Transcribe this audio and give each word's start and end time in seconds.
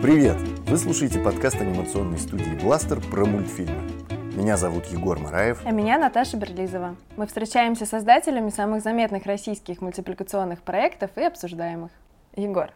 Привет! 0.00 0.36
Вы 0.68 0.76
слушаете 0.76 1.18
подкаст 1.18 1.60
анимационной 1.60 2.20
студии 2.20 2.56
«Бластер» 2.62 3.00
про 3.00 3.24
мультфильмы. 3.24 3.82
Меня 4.36 4.56
зовут 4.56 4.86
Егор 4.86 5.18
Мараев. 5.18 5.60
А 5.64 5.72
меня 5.72 5.98
Наташа 5.98 6.36
Берлизова. 6.36 6.94
Мы 7.16 7.26
встречаемся 7.26 7.84
с 7.84 7.88
создателями 7.88 8.50
самых 8.50 8.84
заметных 8.84 9.26
российских 9.26 9.80
мультипликационных 9.80 10.62
проектов 10.62 11.10
и 11.16 11.24
обсуждаем 11.24 11.86
их. 11.86 11.90
Егор, 12.36 12.70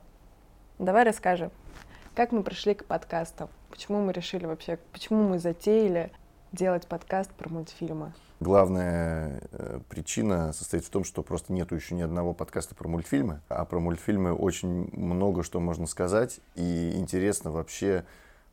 давай 0.81 1.05
расскажем, 1.05 1.53
как 2.17 2.33
мы 2.33 2.43
пришли 2.43 2.75
к 2.75 2.87
подкастам, 2.87 3.49
почему 3.71 4.01
мы 4.01 4.13
решили 4.13 4.45
вообще, 4.45 4.81
почему 4.91 5.23
мы 5.29 5.39
затеяли 5.39 6.11
делать 6.51 6.89
подкаст 6.89 7.31
про 7.31 7.49
мультфильмы. 7.49 8.15
Главная 8.43 9.41
э, 9.53 9.79
причина 9.89 10.53
состоит 10.53 10.85
в 10.85 10.91
том, 10.91 11.05
что 11.05 11.23
просто 11.23 11.53
нету 11.53 11.77
еще 11.77 11.95
ни 11.95 12.03
одного 12.03 12.35
подкаста 12.35 12.75
про 12.75 12.89
мультфильмы, 12.89 13.41
а 13.49 13.65
про 13.65 13.79
мультфильмы 13.79 14.33
очень 14.33 14.91
много 14.93 15.45
что 15.45 15.61
можно 15.61 15.87
сказать, 15.87 16.41
и 16.57 16.91
интересно 16.97 17.53
вообще 17.53 18.05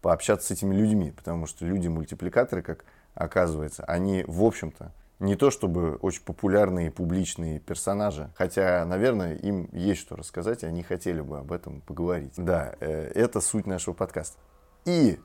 пообщаться 0.03 0.47
с 0.47 0.51
этими 0.51 0.75
людьми, 0.75 1.11
потому 1.11 1.47
что 1.47 1.65
люди-мультипликаторы, 1.65 2.61
как 2.61 2.85
оказывается, 3.15 3.83
они, 3.85 4.23
в 4.27 4.43
общем-то, 4.43 4.91
не 5.17 5.35
то 5.35 5.49
чтобы 5.49 5.95
очень 5.95 6.21
популярные 6.23 6.91
публичные 6.91 7.59
персонажи, 7.59 8.29
хотя, 8.35 8.85
наверное, 8.85 9.37
им 9.37 9.69
есть 9.71 10.01
что 10.01 10.15
рассказать, 10.15 10.61
и 10.61 10.67
они 10.67 10.83
хотели 10.83 11.21
бы 11.21 11.39
об 11.39 11.51
этом 11.51 11.81
поговорить. 11.81 12.33
Да, 12.37 12.75
э, 12.79 13.11
это 13.15 13.41
суть 13.41 13.65
нашего 13.65 13.95
подкаста. 13.95 14.37
И 14.85 15.19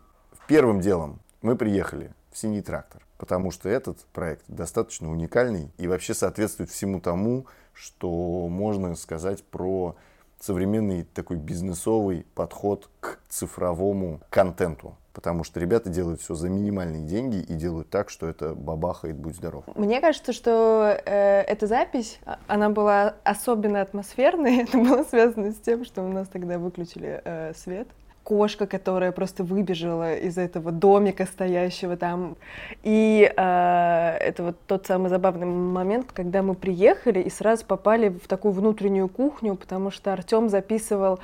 первым 0.49 0.81
делом 0.81 1.21
мы 1.43 1.55
приехали 1.55 2.15
в 2.33 2.39
«Синий 2.39 2.63
трактор», 2.63 3.04
потому 3.19 3.51
что 3.51 3.69
этот 3.69 3.99
проект 4.13 4.45
достаточно 4.49 5.11
уникальный 5.11 5.71
и 5.79 5.87
вообще 5.87 6.15
соответствует 6.15 6.71
всему 6.71 7.01
тому, 7.01 7.47
что 7.73 8.49
можно 8.49 8.95
сказать 8.95 9.43
про 9.45 9.97
современный 10.41 11.05
такой 11.05 11.37
бизнесовый 11.37 12.27
подход 12.35 12.89
к 13.01 13.19
цифровому 13.29 14.21
контенту. 14.31 14.97
Потому 15.15 15.45
что 15.45 15.61
ребята 15.61 15.91
делают 15.91 16.21
все 16.21 16.35
за 16.35 16.49
минимальные 16.49 17.05
деньги 17.05 17.37
и 17.37 17.55
делают 17.55 17.89
так, 17.89 18.11
что 18.11 18.29
это 18.29 18.53
бабахает, 18.53 19.17
будь 19.17 19.37
здоров. 19.37 19.65
Мне 19.77 20.01
кажется, 20.01 20.33
что 20.33 21.01
э, 21.07 21.43
эта 21.43 21.69
запись, 21.69 22.19
а, 22.27 22.41
она 22.49 22.69
была 22.69 23.15
особенно 23.23 23.81
атмосферной. 23.81 24.57
Это 24.65 24.77
было 24.77 25.05
связано 25.05 25.53
с 25.53 25.57
тем, 25.57 25.85
что 25.85 26.03
у 26.03 26.09
нас 26.09 26.27
тогда 26.27 26.59
выключили 26.59 27.23
э, 27.25 27.53
свет 27.55 27.87
кошка, 28.25 28.67
которая 28.67 29.13
просто 29.13 29.45
выбежала 29.45 30.15
из 30.17 30.39
этого 30.39 30.73
домика 30.73 31.27
стоящего 31.27 31.97
там. 31.97 32.37
И 32.83 33.31
э, 33.37 34.17
это 34.21 34.43
вот 34.43 34.57
тот 34.67 34.87
самый 34.87 35.11
забавный 35.11 35.47
момент, 35.47 36.11
когда 36.13 36.43
мы 36.43 36.55
приехали 36.55 37.21
и 37.21 37.31
сразу 37.31 37.65
попали 37.67 38.09
в 38.09 38.27
такую 38.27 38.53
внутреннюю 38.53 39.09
кухню, 39.09 39.55
потому 39.55 39.91
что 39.91 40.13
Артем 40.13 40.49
записывал 40.49 41.21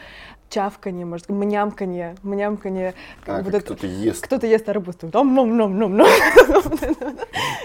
чавканье, 0.50 1.06
может, 1.06 1.28
мнямканье, 1.30 2.16
мнямканье. 2.22 2.94
А, 3.26 3.40
вот 3.42 3.54
кто-то 3.62 3.86
ест. 3.86 4.22
Кто-то 4.24 4.46
ест 4.46 4.68
арбуз. 4.68 4.96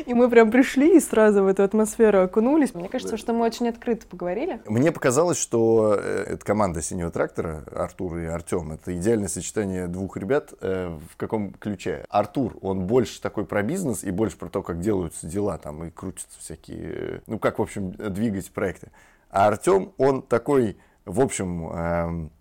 И 0.06 0.14
мы 0.14 0.30
прям 0.30 0.52
пришли 0.52 0.98
и 0.98 1.00
сразу 1.00 1.44
в 1.44 1.48
эту 1.48 1.64
атмосферу 1.64 2.22
окунулись. 2.22 2.74
Мне 2.74 2.88
кажется, 2.88 3.18
что 3.18 3.34
мы 3.34 3.46
очень 3.46 3.68
открыто 3.68 4.06
поговорили. 4.08 4.62
Мне 4.68 4.92
показалось, 4.92 5.40
что 5.40 5.96
э, 6.00 6.26
эта 6.28 6.46
команда 6.46 6.82
«Синего 6.82 7.10
трактора», 7.10 7.64
Артур 7.72 8.18
и 8.18 8.26
Артем, 8.26 8.74
это 8.74 8.96
идеальное 8.96 9.28
сочетание 9.28 9.88
двух 9.88 10.18
ребят. 10.18 10.54
Э, 10.62 10.98
в 11.12 11.18
каком 11.18 11.52
ключе? 11.54 12.06
Артур, 12.10 12.58
он 12.62 12.86
больше 12.86 13.22
такой 13.22 13.46
про 13.46 13.64
бизнес 13.64 14.04
и 14.04 14.12
больше 14.12 14.38
про 14.38 14.50
то, 14.50 14.62
как 14.62 14.80
делаются 14.80 15.26
дела 15.28 15.58
там 15.58 15.84
и 15.86 15.90
крутятся 15.90 16.40
всякие, 16.40 16.94
э, 16.94 17.20
ну, 17.26 17.40
как, 17.40 17.60
в 17.60 17.62
общем, 17.62 17.92
двигать 17.92 18.52
проекты. 18.52 18.92
А 19.32 19.48
Артем, 19.48 19.92
он 19.98 20.22
такой, 20.22 20.78
в 21.06 21.20
общем, 21.20 21.68
эм, 21.68 22.32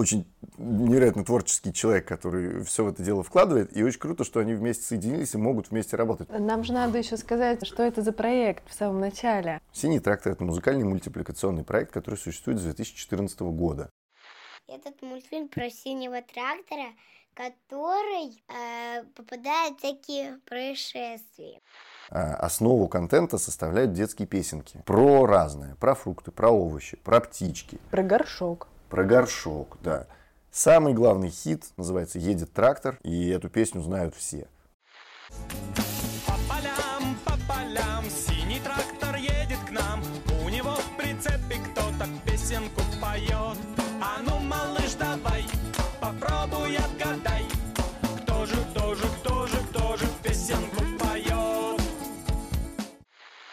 очень 0.00 0.26
невероятно 0.56 1.24
творческий 1.24 1.72
человек, 1.72 2.08
который 2.08 2.64
все 2.64 2.84
в 2.84 2.88
это 2.88 3.02
дело 3.02 3.22
вкладывает. 3.22 3.76
И 3.76 3.84
очень 3.84 4.00
круто, 4.00 4.24
что 4.24 4.40
они 4.40 4.54
вместе 4.54 4.84
соединились 4.84 5.34
и 5.34 5.38
могут 5.38 5.70
вместе 5.70 5.96
работать. 5.96 6.28
Нам 6.30 6.64
же 6.64 6.72
надо 6.72 6.98
еще 6.98 7.16
сказать, 7.16 7.66
что 7.66 7.82
это 7.82 8.02
за 8.02 8.12
проект 8.12 8.68
в 8.68 8.74
самом 8.74 9.00
начале. 9.00 9.60
«Синий 9.72 10.00
трактор»— 10.00 10.32
это 10.34 10.42
музыкальный 10.42 10.84
мультипликационный 10.84 11.64
проект, 11.64 11.92
который 11.92 12.16
существует 12.16 12.58
с 12.58 12.62
2014 12.62 13.40
года. 13.40 13.90
Этот 14.66 15.02
мультфильм 15.02 15.48
про 15.48 15.68
синего 15.68 16.22
трактора, 16.22 16.92
который 17.34 18.42
э, 18.48 19.04
попадает 19.14 19.74
в 19.74 19.78
всякие 19.78 20.38
происшествия. 20.46 21.60
А, 22.10 22.34
основу 22.36 22.88
контента 22.88 23.36
составляют 23.36 23.92
детские 23.92 24.26
песенки. 24.26 24.82
Про 24.86 25.26
разное. 25.26 25.74
Про 25.76 25.94
фрукты, 25.94 26.30
про 26.30 26.50
овощи, 26.50 26.96
про 26.96 27.20
птички. 27.20 27.78
Про 27.90 28.02
горшок 28.02 28.68
про 28.90 29.04
горшок, 29.04 29.78
да. 29.82 30.06
Самый 30.50 30.92
главный 30.92 31.30
хит 31.30 31.64
называется 31.76 32.18
«Едет 32.18 32.52
трактор», 32.52 32.98
и 33.04 33.28
эту 33.28 33.48
песню 33.48 33.80
знают 33.80 34.16
все. 34.16 34.48
По 36.26 36.34
полям, 36.48 37.16
по 37.24 37.32
полям, 37.48 38.04
синий 38.10 38.58
трактор 38.58 39.14
едет 39.14 39.60
к 39.68 39.70
нам. 39.70 40.02
У 40.44 40.48
него 40.48 40.74
в 40.74 40.96
прицепе 40.96 41.60
кто-то 41.70 42.08
песенку 42.26 42.80
поет. 43.00 43.58
А 44.02 44.20
ну, 44.26 44.40
малыш, 44.40 44.94
давай, 44.98 45.44
попробуй 46.00 46.76
отгадай. 46.76 47.44
Кто 48.24 48.44
же, 48.44 48.56
кто 48.72 48.94
же, 48.96 49.04
кто 49.20 49.46
же, 49.46 49.56
кто 49.70 49.96
же 49.98 50.06
песенку 50.24 50.82
поет? 50.98 51.80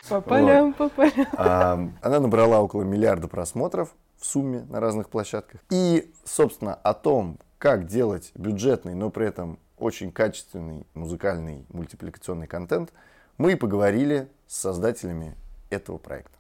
По 0.10 0.20
полям, 0.20 0.74
вот. 0.80 0.92
по 0.92 1.04
полям. 1.04 1.28
А, 1.34 1.90
она 2.02 2.20
набрала 2.20 2.60
около 2.60 2.82
миллиарда 2.82 3.28
просмотров 3.28 3.94
в 4.20 4.26
сумме 4.26 4.66
на 4.70 4.80
разных 4.80 5.10
площадках. 5.10 5.62
И, 5.70 6.12
собственно, 6.26 6.74
о 6.74 6.94
том, 6.94 7.38
как 7.58 7.88
делать 7.88 8.32
бюджетный, 8.36 8.96
но 8.96 9.10
при 9.10 9.28
этом 9.28 9.60
очень 9.78 10.12
качественный 10.12 10.86
музыкальный 10.94 11.66
мультипликационный 11.70 12.48
контент, 12.48 12.92
мы 13.38 13.54
и 13.54 13.56
поговорили 13.56 14.28
с 14.48 14.58
создателями 14.58 15.36
этого 15.70 15.98
проекта. 15.98 16.38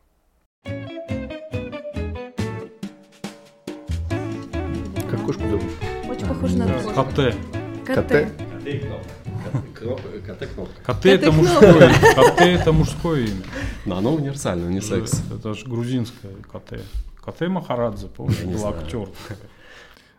Как 5.09 5.25
кошку 5.25 5.43
зовут? 5.43 5.71
Очень 6.09 6.27
похоже 6.27 6.57
на 6.57 6.73
кошку. 6.73 7.03
КТ. 7.03 7.35
КТ? 7.85 8.31
КТ 10.25 10.47
КТ 10.85 11.05
это 11.05 11.31
мужское. 11.31 11.93
КТ 11.93 12.41
это 12.41 12.71
мужское 12.73 13.21
имя. 13.21 13.43
Но 13.85 13.97
оно 13.97 14.13
универсальное, 14.13 14.69
не 14.69 14.81
секс. 14.81 15.21
Это 15.31 15.53
же 15.53 15.65
грузинское 15.65 16.33
КТ. 16.51 16.81
Кате 17.27 17.49
Махарадзе, 17.49 18.07
помню, 18.07 18.47
был 18.47 18.67
актер. 18.67 19.09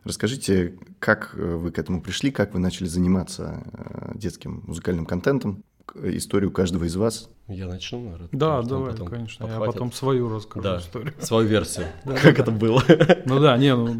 Расскажите, 0.04 0.78
как 0.98 1.34
э, 1.34 1.42
вы 1.42 1.70
к 1.70 1.78
этому 1.78 2.02
пришли, 2.02 2.30
как 2.30 2.52
вы 2.52 2.60
начали 2.60 2.86
заниматься 2.86 3.64
э, 3.72 4.12
детским 4.14 4.62
музыкальным 4.66 5.06
контентом, 5.06 5.64
историю 6.02 6.50
каждого 6.52 6.84
из 6.84 6.96
вас? 6.96 7.30
Я 7.46 7.66
начну, 7.66 8.04
наверное. 8.04 8.28
Да, 8.32 8.60
давай, 8.60 8.94
конечно. 8.94 9.46
Подхватит. 9.46 9.66
Я 9.66 9.72
потом 9.72 9.92
свою 9.92 10.28
расскажу 10.28 10.62
да, 10.62 10.78
историю. 10.80 11.14
Свою 11.18 11.48
версию. 11.48 11.86
Как 12.04 12.38
это 12.38 12.50
было? 12.50 12.82
Ну 13.24 13.40
да, 13.40 13.56
не, 13.56 13.74
ну 13.74 13.98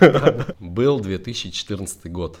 да. 0.00 0.56
Был 0.58 0.98
2014 0.98 2.10
год. 2.10 2.40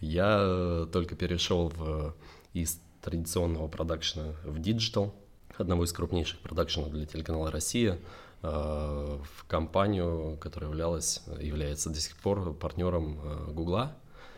Я 0.00 0.38
э, 0.40 0.86
только 0.90 1.14
перешел 1.14 1.68
в, 1.76 2.14
из 2.54 2.80
традиционного 3.02 3.68
продакшена 3.68 4.32
в 4.44 4.58
digital, 4.60 5.14
одного 5.58 5.84
из 5.84 5.92
крупнейших 5.92 6.38
продакшенов 6.40 6.90
для 6.90 7.04
телеканала 7.04 7.50
«Россия». 7.50 7.98
Э, 8.42 9.18
в 9.22 9.44
компанию, 9.46 10.36
которая 10.40 10.70
являлась, 10.70 11.22
является 11.40 11.90
до 11.90 12.00
сих 12.00 12.16
пор 12.16 12.52
партнером 12.52 13.18
э, 13.22 13.52
Гугла. 13.52 13.96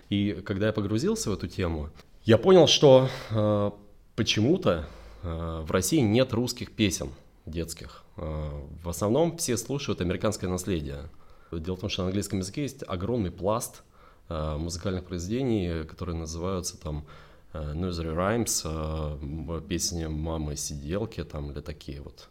И 0.09 0.41
когда 0.47 0.69
я 0.69 0.72
погрузился 0.72 1.31
в 1.31 1.34
эту 1.34 1.48
тему, 1.48 1.91
я 2.25 2.38
понял, 2.38 2.66
что 2.66 3.08
э, 3.31 3.70
почему-то 4.16 4.87
в 5.22 5.72
России 5.72 5.98
нет 5.98 6.32
русских 6.32 6.70
песен 6.70 7.10
детских. 7.44 8.04
В 8.14 8.88
основном 8.88 9.37
все 9.37 9.56
слушают 9.56 10.00
американское 10.00 10.48
наследие. 10.48 11.11
Дело 11.50 11.75
в 11.75 11.81
том, 11.81 11.90
что 11.90 12.02
на 12.02 12.08
английском 12.08 12.38
языке 12.38 12.62
есть 12.62 12.84
огромный 12.87 13.32
пласт 13.32 13.82
музыкальных 14.28 15.06
произведений, 15.06 15.84
которые 15.84 16.14
называются 16.14 16.81
там 16.81 17.05
nursery 17.52 18.14
rhymes, 18.14 19.67
песни 19.67 20.06
мамы 20.06 20.55
сиделки 20.55 21.25
там 21.25 21.50
или 21.50 21.61
такие 21.61 22.00
вот 22.00 22.28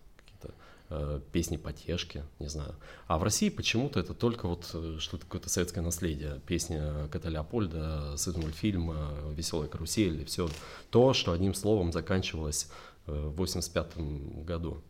песни 1.32 1.58
потешки, 1.58 2.24
не 2.40 2.48
знаю. 2.48 2.76
А 3.08 3.18
в 3.18 3.24
России 3.24 3.50
почему-то 3.50 4.00
это 4.00 4.14
только 4.14 4.48
вот 4.48 4.70
э, 4.74 4.98
что-то 5.00 5.26
какое-то 5.26 5.50
советское 5.50 5.82
наследие. 5.82 6.40
Песня 6.48 7.08
Кота 7.12 7.30
Леопольда, 7.30 8.16
сытый 8.16 8.42
мультфильм, 8.42 8.92
э, 8.92 9.34
веселая 9.34 9.68
карусель, 9.68 10.22
и 10.22 10.26
все 10.26 10.50
то, 10.90 11.14
что 11.14 11.34
одним 11.34 11.54
словом 11.54 11.92
заканчивалось 11.92 12.70
э, 13.06 13.12
в 13.12 13.36
85 13.36 13.98
году. 14.46 14.82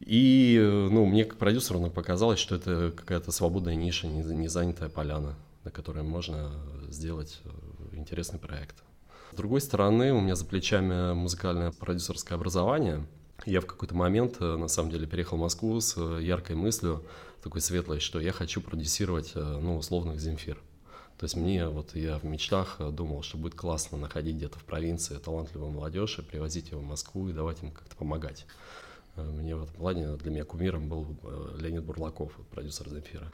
И, 0.00 0.58
ну, 0.90 1.06
мне 1.06 1.24
как 1.24 1.38
продюсеру 1.38 1.90
показалось, 1.90 2.38
что 2.38 2.54
это 2.54 2.92
какая-то 2.94 3.32
свободная 3.32 3.74
ниша, 3.74 4.06
не 4.06 4.48
занятая 4.48 4.88
поляна, 4.88 5.34
на 5.64 5.70
которой 5.70 6.02
можно 6.02 6.52
сделать 6.88 7.40
интересный 7.92 8.38
проект. 8.38 8.76
С 9.32 9.36
другой 9.36 9.60
стороны, 9.60 10.12
у 10.12 10.20
меня 10.20 10.36
за 10.36 10.44
плечами 10.44 11.14
музыкальное 11.14 11.72
продюсерское 11.72 12.36
образование– 12.36 13.06
я 13.46 13.60
в 13.60 13.66
какой-то 13.66 13.94
момент, 13.94 14.36
э, 14.40 14.56
на 14.56 14.68
самом 14.68 14.90
деле, 14.90 15.06
переехал 15.06 15.36
в 15.36 15.40
Москву 15.40 15.80
с 15.80 15.94
э, 15.96 16.22
яркой 16.22 16.56
мыслью, 16.56 17.04
такой 17.42 17.60
светлой, 17.60 18.00
что 18.00 18.20
я 18.20 18.32
хочу 18.32 18.60
продюсировать, 18.60 19.32
э, 19.34 19.58
ну, 19.60 19.78
условных 19.78 20.20
Земфир. 20.20 20.58
То 21.18 21.24
есть 21.24 21.36
мне, 21.36 21.66
вот 21.68 21.96
я 21.96 22.18
в 22.18 22.24
мечтах 22.24 22.76
думал, 22.92 23.22
что 23.22 23.38
будет 23.38 23.54
классно 23.54 23.98
находить 23.98 24.36
где-то 24.36 24.58
в 24.58 24.64
провинции 24.64 25.16
талантливую 25.16 25.72
молодежь 25.72 26.18
и 26.18 26.22
привозить 26.22 26.70
ее 26.70 26.78
в 26.78 26.84
Москву 26.84 27.28
и 27.28 27.32
давать 27.32 27.62
им 27.62 27.72
как-то 27.72 27.96
помогать. 27.96 28.46
Мне 29.16 29.56
в 29.56 29.64
этом 29.64 29.74
плане, 29.74 30.16
для 30.16 30.30
меня 30.30 30.44
кумиром 30.44 30.88
был 30.88 31.16
Леонид 31.58 31.82
Бурлаков, 31.82 32.30
продюсер 32.52 32.88
«Земфира». 32.88 33.32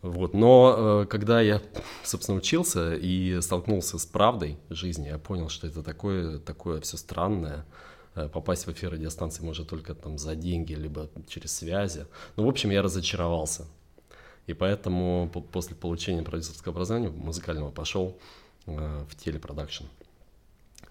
Вот. 0.00 0.32
Но 0.32 1.04
когда 1.10 1.42
я, 1.42 1.60
собственно, 2.04 2.38
учился 2.38 2.94
и 2.94 3.38
столкнулся 3.42 3.98
с 3.98 4.06
правдой 4.06 4.56
жизни, 4.70 5.08
я 5.08 5.18
понял, 5.18 5.50
что 5.50 5.66
это 5.66 5.82
такое, 5.82 6.38
такое 6.38 6.80
все 6.80 6.96
странное. 6.96 7.66
Попасть 8.14 8.66
в 8.66 8.72
эфир 8.72 8.92
радиостанции 8.92 9.42
может 9.42 9.68
только 9.68 9.94
там 9.94 10.18
за 10.18 10.36
деньги, 10.36 10.74
либо 10.74 11.08
через 11.28 11.52
связи. 11.52 12.06
Ну, 12.36 12.44
в 12.44 12.48
общем, 12.48 12.70
я 12.70 12.82
разочаровался. 12.82 13.66
И 14.46 14.52
поэтому 14.52 15.30
после 15.52 15.74
получения 15.74 16.22
продюсерского 16.22 16.72
образования 16.72 17.08
музыкального 17.08 17.70
пошел 17.70 18.18
э, 18.66 19.04
в 19.08 19.16
телепродакшн. 19.16 19.84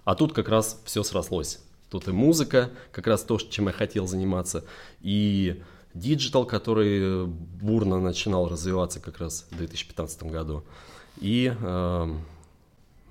А 0.04 0.16
тут 0.16 0.34
как 0.34 0.50
раз 0.50 0.82
все 0.86 1.04
срослось. 1.04 1.60
Тут 1.90 2.08
и 2.08 2.12
музыка, 2.12 2.72
как 2.92 3.08
раз 3.08 3.24
то, 3.24 3.38
чем 3.38 3.68
я 3.68 3.72
хотел 3.72 4.08
заниматься, 4.08 4.66
и 5.02 5.62
digital, 5.94 6.46
который 6.46 7.28
бурно 7.28 8.00
начинал 8.00 8.50
развиваться 8.50 9.00
как 9.00 9.20
раз 9.20 9.46
в 9.52 9.58
2015 9.58 10.24
году. 10.24 10.64
И 11.18 11.54
э, 11.56 12.16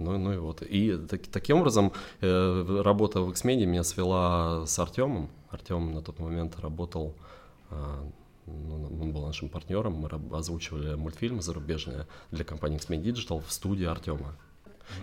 ну, 0.03 0.19
ну 0.19 0.33
и 0.33 0.37
вот. 0.37 0.63
И 0.63 0.97
так, 0.97 1.27
таким 1.27 1.59
образом 1.59 1.93
э, 2.21 2.81
работа 2.83 3.21
в 3.21 3.31
X-Media 3.31 3.67
меня 3.67 3.85
свела 3.85 4.67
с 4.67 4.79
Артемом. 4.79 5.31
Артем 5.51 5.93
на 5.93 6.03
тот 6.03 6.19
момент 6.19 6.59
работал 6.61 7.15
э, 7.71 7.77
ну, 8.47 8.89
он 9.01 9.13
был 9.13 9.27
нашим 9.27 9.49
партнером, 9.49 9.95
мы 9.95 10.09
озвучивали 10.37 10.95
мультфильмы 10.95 11.43
зарубежные 11.43 12.07
для 12.31 12.45
компании 12.45 12.77
X-Men 12.77 13.03
Digital 13.03 13.43
в 13.47 13.53
студии 13.53 13.87
Артема. 13.87 14.37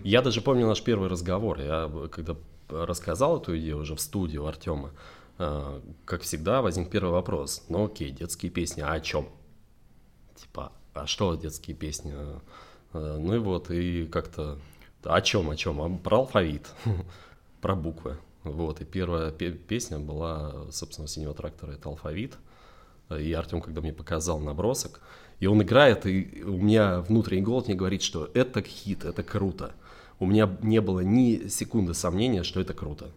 Я 0.03 0.21
даже 0.21 0.41
помню 0.41 0.67
наш 0.67 0.83
первый 0.83 1.09
разговор, 1.09 1.59
я 1.59 1.89
когда 2.11 2.35
рассказал 2.69 3.41
эту 3.41 3.57
идею 3.57 3.79
уже 3.79 3.95
в 3.95 4.01
студии 4.01 4.37
у 4.37 4.45
Артема, 4.45 4.91
э, 5.37 5.81
как 6.05 6.21
всегда 6.21 6.61
возник 6.61 6.89
первый 6.89 7.11
вопрос, 7.11 7.63
ну 7.69 7.85
окей, 7.85 8.11
детские 8.11 8.51
песни, 8.51 8.81
а 8.81 8.93
о 8.93 8.99
чем? 8.99 9.27
Типа, 10.35 10.71
а 10.93 11.07
что 11.07 11.35
детские 11.35 11.75
песни? 11.75 12.13
Э, 12.93 13.17
ну 13.17 13.35
и 13.35 13.39
вот, 13.39 13.71
и 13.71 14.05
как-то, 14.07 14.59
о 15.03 15.21
чем, 15.21 15.49
о 15.49 15.55
чем? 15.55 15.99
Про 15.99 16.17
алфавит, 16.19 16.69
про 17.61 17.75
буквы. 17.75 18.17
Вот, 18.43 18.81
и 18.81 18.85
первая 18.85 19.31
песня 19.31 19.99
была, 19.99 20.71
собственно, 20.71 21.07
«Синего 21.07 21.33
трактора»— 21.33 21.71
это 21.73 21.89
«Алфавит», 21.89 22.37
и 23.17 23.33
Артем, 23.33 23.61
когда 23.61 23.81
мне 23.81 23.91
показал 23.91 24.39
набросок, 24.39 25.01
и 25.39 25.47
он 25.47 25.61
играет, 25.61 26.05
и 26.05 26.43
у 26.43 26.57
меня 26.57 27.01
внутренний 27.01 27.41
голос 27.41 27.67
мне 27.67 27.75
говорит, 27.75 28.01
что 28.01 28.29
это 28.33 28.61
хит, 28.61 29.05
это 29.05 29.23
круто. 29.23 29.71
У 30.19 30.25
меня 30.25 30.57
не 30.61 30.81
было 30.81 30.99
ни 30.99 31.47
секунды 31.47 31.93
сомнения, 31.93 32.43
что 32.43 32.59
это 32.59 32.73
круто. 32.73 33.11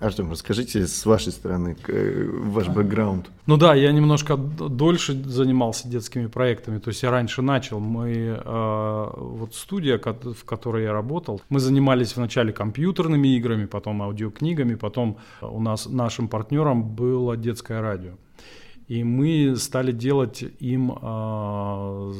Артем, 0.00 0.30
расскажите 0.30 0.86
с 0.86 1.06
вашей 1.06 1.32
стороны 1.32 1.76
э, 1.88 2.30
ваш 2.32 2.68
бэкграунд. 2.68 3.30
Ну 3.46 3.56
да, 3.56 3.74
я 3.74 3.90
немножко 3.90 4.36
дольше 4.36 5.12
занимался 5.24 5.88
детскими 5.88 6.28
проектами. 6.28 6.78
То 6.78 6.90
есть 6.90 7.02
я 7.02 7.10
раньше 7.10 7.42
начал. 7.42 7.80
Мы 7.80 8.10
э, 8.12 9.10
вот 9.16 9.56
студия, 9.56 9.98
в 9.98 10.44
которой 10.44 10.84
я 10.84 10.92
работал, 10.92 11.42
мы 11.48 11.58
занимались 11.58 12.16
вначале 12.16 12.52
компьютерными 12.52 13.36
играми, 13.36 13.66
потом 13.66 14.00
аудиокнигами, 14.02 14.76
потом 14.76 15.18
у 15.40 15.60
нас 15.60 15.86
нашим 15.86 16.28
партнером 16.28 16.84
было 16.84 17.36
детское 17.36 17.80
радио. 17.80 18.12
И 18.86 19.02
мы 19.02 19.56
стали 19.56 19.90
делать 19.90 20.44
им 20.60 20.92
э, 20.92 22.12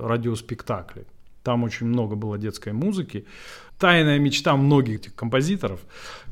радиоспектакли. 0.00 1.06
Там 1.46 1.62
очень 1.62 1.86
много 1.86 2.16
было 2.16 2.38
детской 2.38 2.72
музыки. 2.72 3.24
Тайная 3.78 4.18
мечта 4.18 4.56
многих 4.56 4.96
этих 4.96 5.14
композиторов 5.14 5.78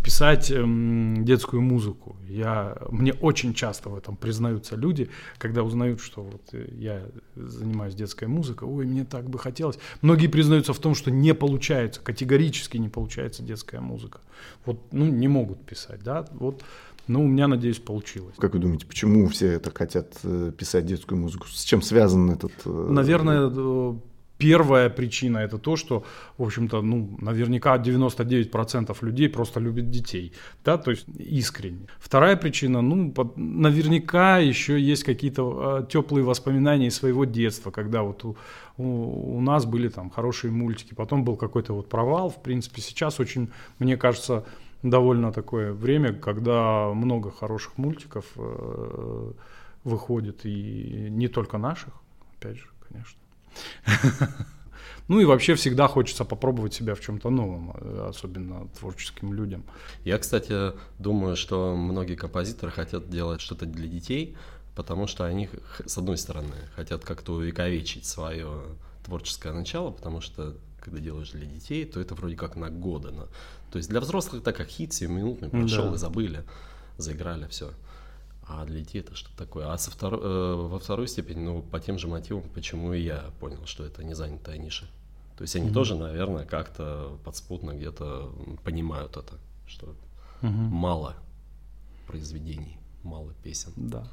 писать 0.03 0.51
эм, 0.51 1.25
детскую 1.25 1.63
музыку. 1.63 2.17
Я, 2.29 2.77
мне 2.91 3.13
очень 3.13 3.55
часто 3.55 3.91
в 3.91 3.97
этом 3.97 4.17
признаются 4.17 4.75
люди, 4.75 5.09
когда 5.39 5.63
узнают, 5.63 6.01
что 6.01 6.23
вот 6.23 6.43
э, 6.51 6.67
я 6.73 7.03
занимаюсь 7.37 7.95
детской 7.95 8.27
музыкой. 8.27 8.67
Ой, 8.67 8.87
мне 8.87 9.05
так 9.05 9.31
бы 9.31 9.39
хотелось. 9.39 9.79
Многие 10.03 10.27
признаются 10.27 10.73
в 10.73 10.81
том, 10.81 10.97
что 10.97 11.13
не 11.13 11.33
получается, 11.33 12.01
категорически 12.01 12.77
не 12.79 12.89
получается 12.89 13.45
детская 13.45 13.81
музыка. 13.81 14.19
Вот, 14.67 14.81
ну, 14.91 15.05
не 15.05 15.29
могут 15.29 15.65
писать, 15.65 16.03
да. 16.03 16.27
Вот 16.33 16.65
ну, 17.07 17.23
у 17.23 17.29
меня, 17.29 17.47
надеюсь, 17.47 17.79
получилось. 17.79 18.35
Как 18.39 18.55
вы 18.55 18.59
думаете, 18.59 18.87
почему 18.87 19.29
все 19.29 19.53
это 19.53 19.71
хотят 19.73 20.19
э, 20.25 20.51
писать 20.59 20.87
детскую 20.87 21.21
музыку? 21.21 21.47
С 21.47 21.63
чем 21.63 21.83
связан 21.83 22.31
этот... 22.31 22.53
Э, 22.65 22.89
Наверное, 22.91 23.97
первая 24.39 24.91
причина 24.91 25.39
это 25.39 25.59
то, 25.59 25.77
что, 25.77 26.05
в 26.39 26.43
общем-то, 26.43 26.83
ну, 26.83 27.17
наверняка 27.21 27.77
99% 27.77 28.97
людей 29.03 29.29
просто 29.29 29.61
любят 29.61 29.91
детей, 29.91 30.33
да, 30.65 30.77
то 30.79 30.91
есть 30.91 31.07
искренне. 31.19 31.87
Вторая 31.99 32.37
причина, 32.37 32.83
ну, 32.83 33.13
под, 33.13 33.37
наверняка 33.37 34.39
еще 34.39 34.81
есть 34.81 35.05
какие-то 35.05 35.87
теплые 35.91 36.25
воспоминания 36.25 36.87
из 36.89 36.97
своего 36.97 37.25
детства, 37.25 37.71
когда 37.71 38.03
вот 38.03 38.25
у, 38.25 38.37
у, 38.77 39.37
у 39.37 39.41
нас 39.41 39.65
были 39.67 39.89
там 39.89 40.11
хорошие 40.11 40.51
мультики, 40.51 40.95
потом 40.95 41.25
был 41.25 41.37
какой-то 41.37 41.73
вот 41.75 41.89
провал, 41.89 42.31
в 42.31 42.43
принципе, 42.43 42.83
сейчас 42.83 43.21
очень, 43.21 43.51
мне 43.79 43.97
кажется, 43.97 44.45
довольно 44.83 45.33
такое 45.33 45.73
время, 45.73 46.13
когда 46.13 46.93
много 46.93 47.31
хороших 47.31 47.79
мультиков 47.79 48.27
э, 48.37 49.33
выходит, 49.85 50.45
и 50.45 51.09
не 51.11 51.29
только 51.29 51.59
наших, 51.59 51.95
опять 52.37 52.57
же, 52.57 52.69
конечно. 52.89 53.24
Ну 55.07 55.21
и 55.21 55.27
вообще 55.27 55.55
всегда 55.55 55.87
хочется 55.87 56.25
попробовать 56.25 56.73
себя 56.73 56.95
в 56.95 57.01
чем-то 57.01 57.29
новом, 57.29 57.73
э, 57.75 58.07
особенно 58.09 58.69
творческим 58.69 59.35
людям. 59.35 59.63
Я, 60.03 60.19
кстати, 60.19 60.73
думаю, 60.99 61.37
что 61.37 61.77
многие 61.77 62.15
композиторы 62.15 62.73
хотят 62.73 63.11
делать 63.11 63.43
что-то 63.43 63.67
для 63.67 63.87
детей, 63.87 64.35
потому 64.75 65.07
что 65.07 65.25
они, 65.25 65.51
с 65.85 65.99
одной 65.99 66.17
стороны, 66.17 66.55
хотят 66.75 67.05
как-то 67.05 67.35
увековечить 67.35 68.07
свое 68.07 68.63
творческое 69.05 69.53
начало, 69.53 69.91
потому 69.91 70.23
что 70.23 70.57
когда 70.81 71.01
делаешь 71.01 71.31
для 71.31 71.47
детей, 71.47 71.85
то 71.85 72.01
это 72.01 72.15
вроде 72.15 72.37
как 72.37 72.57
на 72.57 72.71
годы. 72.71 73.11
На... 73.11 73.25
То 73.71 73.79
есть 73.79 73.91
для 73.91 74.01
взрослых 74.01 74.43
так 74.43 74.57
как 74.57 74.69
хит 74.69 74.93
7 74.93 75.11
минут 75.13 75.51
прошел 75.51 75.89
да. 75.89 75.95
и 75.95 75.99
забыли, 75.99 76.45
заиграли, 76.97 77.47
все. 77.49 77.71
А 78.47 78.65
для 78.65 78.81
детей 78.81 79.01
это 79.01 79.15
что 79.15 79.35
такое? 79.37 79.73
А 79.73 79.79
со 79.79 79.91
втор... 79.91 80.15
э, 80.15 80.55
во 80.55 80.79
второй 80.79 81.09
степени, 81.09 81.41
ну, 81.41 81.63
по 81.63 81.81
тем 81.81 81.99
же 81.99 82.09
мотивам, 82.09 82.45
почему 82.55 82.93
и 82.93 83.01
я 83.01 83.31
понял, 83.41 83.65
что 83.65 83.85
это 83.85 84.05
не 84.05 84.15
занятая 84.15 84.59
ниша. 84.59 84.87
То 85.37 85.43
есть 85.43 85.57
они 85.57 85.69
mm-hmm. 85.69 85.73
тоже, 85.73 85.97
наверное, 85.97 86.45
как-то 86.45 87.19
подспутно 87.25 87.73
где-то 87.73 88.33
понимают 88.63 89.17
это, 89.17 89.39
что 89.67 89.97
mm-hmm. 90.43 90.69
мало 90.69 91.17
произведений, 92.07 92.77
мало 93.03 93.33
песен. 93.43 93.73
Да. 93.77 94.07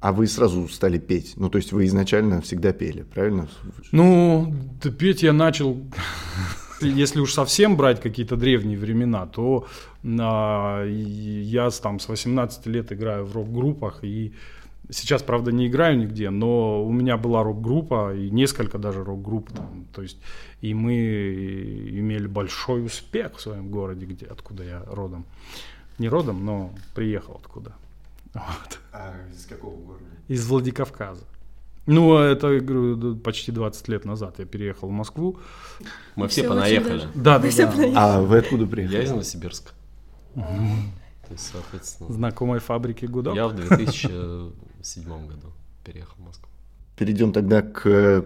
А 0.00 0.12
вы 0.12 0.26
сразу 0.26 0.68
стали 0.68 0.98
петь? 0.98 1.34
Ну, 1.36 1.48
то 1.48 1.58
есть 1.58 1.72
вы 1.72 1.86
изначально 1.86 2.40
всегда 2.40 2.72
пели, 2.72 3.02
правильно? 3.02 3.48
Ну, 3.92 4.52
да 4.82 4.90
петь 4.90 5.22
я 5.22 5.32
начал, 5.32 5.78
если 6.80 7.20
уж 7.20 7.32
совсем 7.32 7.76
брать 7.76 8.00
какие-то 8.00 8.36
древние 8.36 8.78
времена, 8.78 9.26
то 9.26 9.66
а, 10.04 10.84
я 10.84 11.70
там 11.70 12.00
с 12.00 12.08
18 12.08 12.66
лет 12.66 12.92
играю 12.92 13.24
в 13.24 13.34
рок-группах 13.34 14.04
и 14.04 14.34
Сейчас, 14.88 15.22
правда, 15.22 15.50
не 15.50 15.66
играю 15.66 15.98
нигде, 15.98 16.30
но 16.30 16.84
у 16.84 16.92
меня 16.92 17.16
была 17.16 17.42
рок-группа 17.42 18.14
и 18.14 18.30
несколько 18.30 18.78
даже 18.78 19.02
рок-групп. 19.02 19.50
Там, 19.50 19.86
то 19.92 20.02
есть, 20.02 20.18
и 20.60 20.74
мы 20.74 20.94
имели 21.90 22.28
большой 22.28 22.86
успех 22.86 23.36
в 23.36 23.40
своем 23.40 23.68
городе, 23.68 24.06
где, 24.06 24.26
откуда 24.26 24.62
я 24.62 24.82
родом. 24.86 25.26
Не 25.98 26.08
родом, 26.08 26.44
но 26.44 26.72
приехал 26.94 27.40
откуда. 27.42 27.72
Вот. 28.32 28.78
А 28.92 29.14
из 29.34 29.46
какого 29.46 29.76
города? 29.76 30.04
Из 30.28 30.46
Владикавказа. 30.46 31.24
Ну, 31.86 32.18
это, 32.18 32.58
говорю, 32.60 33.16
почти 33.16 33.52
20 33.52 33.88
лет 33.88 34.04
назад 34.04 34.36
я 34.38 34.44
переехал 34.44 34.88
в 34.88 34.92
Москву. 34.92 35.38
Мы 36.16 36.26
все, 36.28 36.42
все 36.42 36.48
понаехали. 36.48 37.02
Да, 37.14 37.38
да, 37.38 37.48
да. 37.48 37.92
А 37.94 38.20
вы 38.20 38.38
откуда 38.38 38.66
приехали? 38.66 38.96
Я 38.96 39.02
из 39.04 39.10
Новосибирска. 39.10 39.70
То 40.34 41.32
есть, 41.32 41.50
соответственно... 41.52 42.12
Знакомой 42.12 42.58
фабрики 42.60 43.06
Гудок? 43.06 43.34
Я 43.34 43.48
в 43.48 43.54
2007 43.54 45.26
году 45.26 45.52
переехал 45.84 46.14
в 46.16 46.20
Москву. 46.20 46.48
Перейдем 46.96 47.32
тогда 47.32 47.62
к 47.62 48.24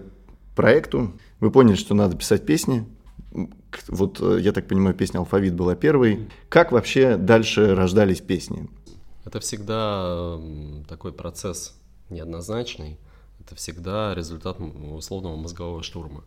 проекту. 0.54 1.12
Вы 1.40 1.50
поняли, 1.50 1.76
что 1.76 1.94
надо 1.94 2.16
писать 2.16 2.44
песни. 2.44 2.86
Вот, 3.88 4.20
э, 4.20 4.40
я 4.40 4.52
так 4.52 4.66
понимаю, 4.66 4.94
песня 4.94 5.18
«Алфавит» 5.18 5.54
была 5.54 5.76
первой. 5.76 6.28
Как 6.48 6.72
вообще 6.72 7.16
дальше 7.16 7.74
рождались 7.74 8.20
песни? 8.20 8.68
Это 9.24 9.38
всегда 9.40 10.38
такой 10.88 11.12
процесс 11.12 11.76
неоднозначный. 12.08 12.98
Это 13.40 13.54
всегда 13.54 14.14
результат 14.14 14.58
условного 14.60 15.36
мозгового 15.36 15.82
штурма. 15.82 16.24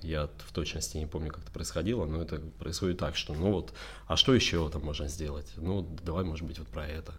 Я 0.00 0.28
в 0.46 0.52
точности 0.52 0.98
не 0.98 1.06
помню, 1.06 1.30
как 1.30 1.42
это 1.44 1.50
происходило, 1.52 2.04
но 2.04 2.20
это 2.20 2.38
происходит 2.58 2.98
так, 2.98 3.16
что 3.16 3.32
ну 3.32 3.52
вот, 3.52 3.72
а 4.06 4.16
что 4.16 4.34
еще 4.34 4.68
там 4.68 4.82
можно 4.84 5.08
сделать? 5.08 5.46
Ну, 5.56 5.86
давай, 6.02 6.24
может 6.24 6.46
быть, 6.46 6.58
вот 6.58 6.68
про 6.68 6.86
это. 6.86 7.14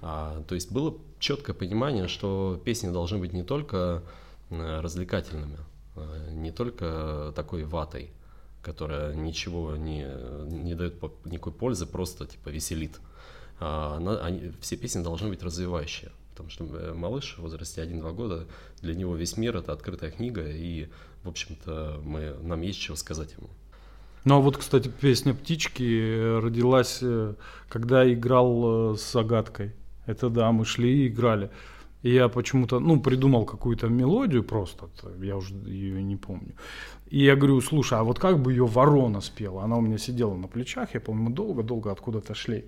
А, 0.00 0.42
то 0.44 0.54
есть 0.54 0.70
было 0.70 0.96
четкое 1.18 1.54
понимание, 1.54 2.06
что 2.06 2.60
песни 2.64 2.90
должны 2.90 3.18
быть 3.18 3.32
не 3.32 3.42
только 3.42 4.02
развлекательными, 4.50 5.58
э, 5.96 6.30
не 6.30 6.52
только 6.52 7.32
такой 7.34 7.64
ватой, 7.64 8.10
которая 8.62 9.14
ничего 9.14 9.76
не, 9.76 10.06
не 10.46 10.74
дает 10.74 11.02
никакой 11.24 11.52
пользы, 11.52 11.86
просто 11.86 12.26
типа 12.26 12.48
веселит. 12.48 13.00
А 13.60 13.96
она, 13.96 14.18
они, 14.20 14.52
все 14.60 14.76
песни 14.76 15.02
должны 15.02 15.28
быть 15.28 15.42
развивающие. 15.42 16.10
Потому 16.44 16.50
что 16.50 16.64
э, 16.76 16.94
малыш 16.94 17.34
в 17.36 17.42
возрасте 17.42 17.82
1-2 17.82 18.14
года, 18.14 18.46
для 18.80 18.94
него 18.94 19.16
весь 19.16 19.36
мир 19.36 19.56
это 19.56 19.72
открытая 19.72 20.10
книга, 20.10 20.46
и, 20.46 20.88
в 21.24 21.28
общем-то, 21.28 22.00
мы, 22.04 22.34
нам 22.42 22.60
есть 22.62 22.78
чего 22.78 22.96
сказать 22.96 23.34
ему. 23.36 23.48
Ну 24.24 24.36
а 24.36 24.40
вот, 24.40 24.56
кстати, 24.56 24.88
песня 24.88 25.34
«Птички» 25.34 26.40
родилась, 26.40 26.98
э, 27.02 27.34
когда 27.68 28.10
играл 28.12 28.96
с 28.96 29.12
загадкой. 29.12 29.72
Это 30.06 30.30
да, 30.30 30.52
мы 30.52 30.64
шли 30.64 31.04
и 31.04 31.08
играли. 31.08 31.50
И 32.02 32.14
я 32.14 32.28
почему-то, 32.28 32.78
ну, 32.78 33.00
придумал 33.00 33.44
какую-то 33.44 33.88
мелодию 33.88 34.44
просто, 34.44 34.88
я 35.20 35.36
уже 35.36 35.54
ее 35.54 36.02
не 36.02 36.16
помню. 36.16 36.54
И 37.08 37.24
я 37.24 37.34
говорю, 37.34 37.60
слушай, 37.60 37.98
а 37.98 38.04
вот 38.04 38.18
как 38.18 38.40
бы 38.40 38.52
ее 38.52 38.66
ворона 38.66 39.20
спела? 39.20 39.64
Она 39.64 39.76
у 39.76 39.80
меня 39.80 39.98
сидела 39.98 40.36
на 40.36 40.46
плечах, 40.46 40.94
я 40.94 41.00
помню, 41.00 41.24
мы 41.24 41.30
долго-долго 41.32 41.90
откуда-то 41.90 42.34
шли. 42.34 42.66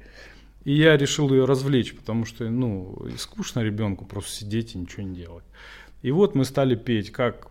И 0.65 0.73
я 0.73 0.97
решил 0.97 1.33
ее 1.33 1.45
развлечь, 1.45 1.95
потому 1.97 2.25
что, 2.25 2.49
ну, 2.49 2.99
скучно 3.17 3.61
ребенку 3.61 4.05
просто 4.05 4.31
сидеть 4.31 4.75
и 4.75 4.79
ничего 4.79 5.03
не 5.03 5.17
делать. 5.17 5.45
И 6.03 6.11
вот 6.11 6.35
мы 6.35 6.45
стали 6.45 6.75
петь, 6.75 7.11
как 7.11 7.49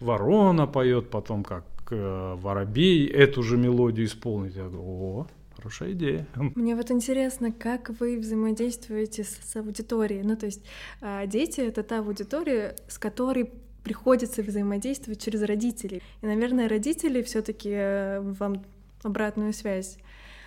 ворона 0.00 0.66
поет, 0.66 1.10
потом 1.10 1.44
как 1.44 1.64
э, 1.90 2.34
воробей 2.38 3.06
эту 3.06 3.42
же 3.42 3.56
мелодию 3.56 4.06
исполнить. 4.06 4.56
Я 4.56 4.64
говорю, 4.64 4.82
о, 4.82 5.26
Хорошая 5.60 5.92
идея. 5.92 6.26
Мне 6.54 6.74
вот 6.74 6.90
интересно, 6.90 7.52
как 7.52 7.90
вы 8.00 8.18
взаимодействуете 8.18 9.24
с, 9.24 9.38
с 9.44 9.56
аудиторией. 9.56 10.22
Ну, 10.22 10.36
то 10.36 10.46
есть 10.46 10.64
э, 11.02 11.26
дети— 11.26 11.60
это 11.68 11.82
та 11.82 11.98
аудитория, 11.98 12.76
с 12.88 12.98
которой 12.98 13.50
приходится 13.84 14.42
взаимодействовать 14.42 15.22
через 15.22 15.42
родителей. 15.42 16.02
И, 16.22 16.26
наверное, 16.26 16.68
родители 16.68 17.22
все 17.22 17.42
таки 17.42 17.70
э, 17.72 18.20
вам 18.20 18.64
обратную 19.02 19.52
связь 19.52 19.98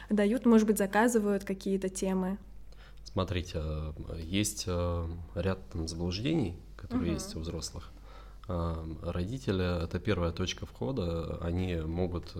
дают, 0.10 0.46
может 0.46 0.68
быть, 0.68 0.78
заказывают 0.78 1.44
какие-то 1.44 1.90
темы. 1.90 2.38
Смотрите, 3.04 3.60
э, 3.60 3.92
есть 4.24 4.66
э, 4.68 5.08
ряд 5.36 5.60
там, 5.72 5.88
заблуждений, 5.88 6.58
которые 6.78 7.12
угу. 7.12 7.14
есть 7.16 7.36
у 7.36 7.40
взрослых. 7.40 7.90
Родители— 8.46 9.84
это 9.86 10.00
первая 10.00 10.34
точка 10.34 10.66
входа, 10.66 11.38
они 11.42 11.78
могут 11.78 12.36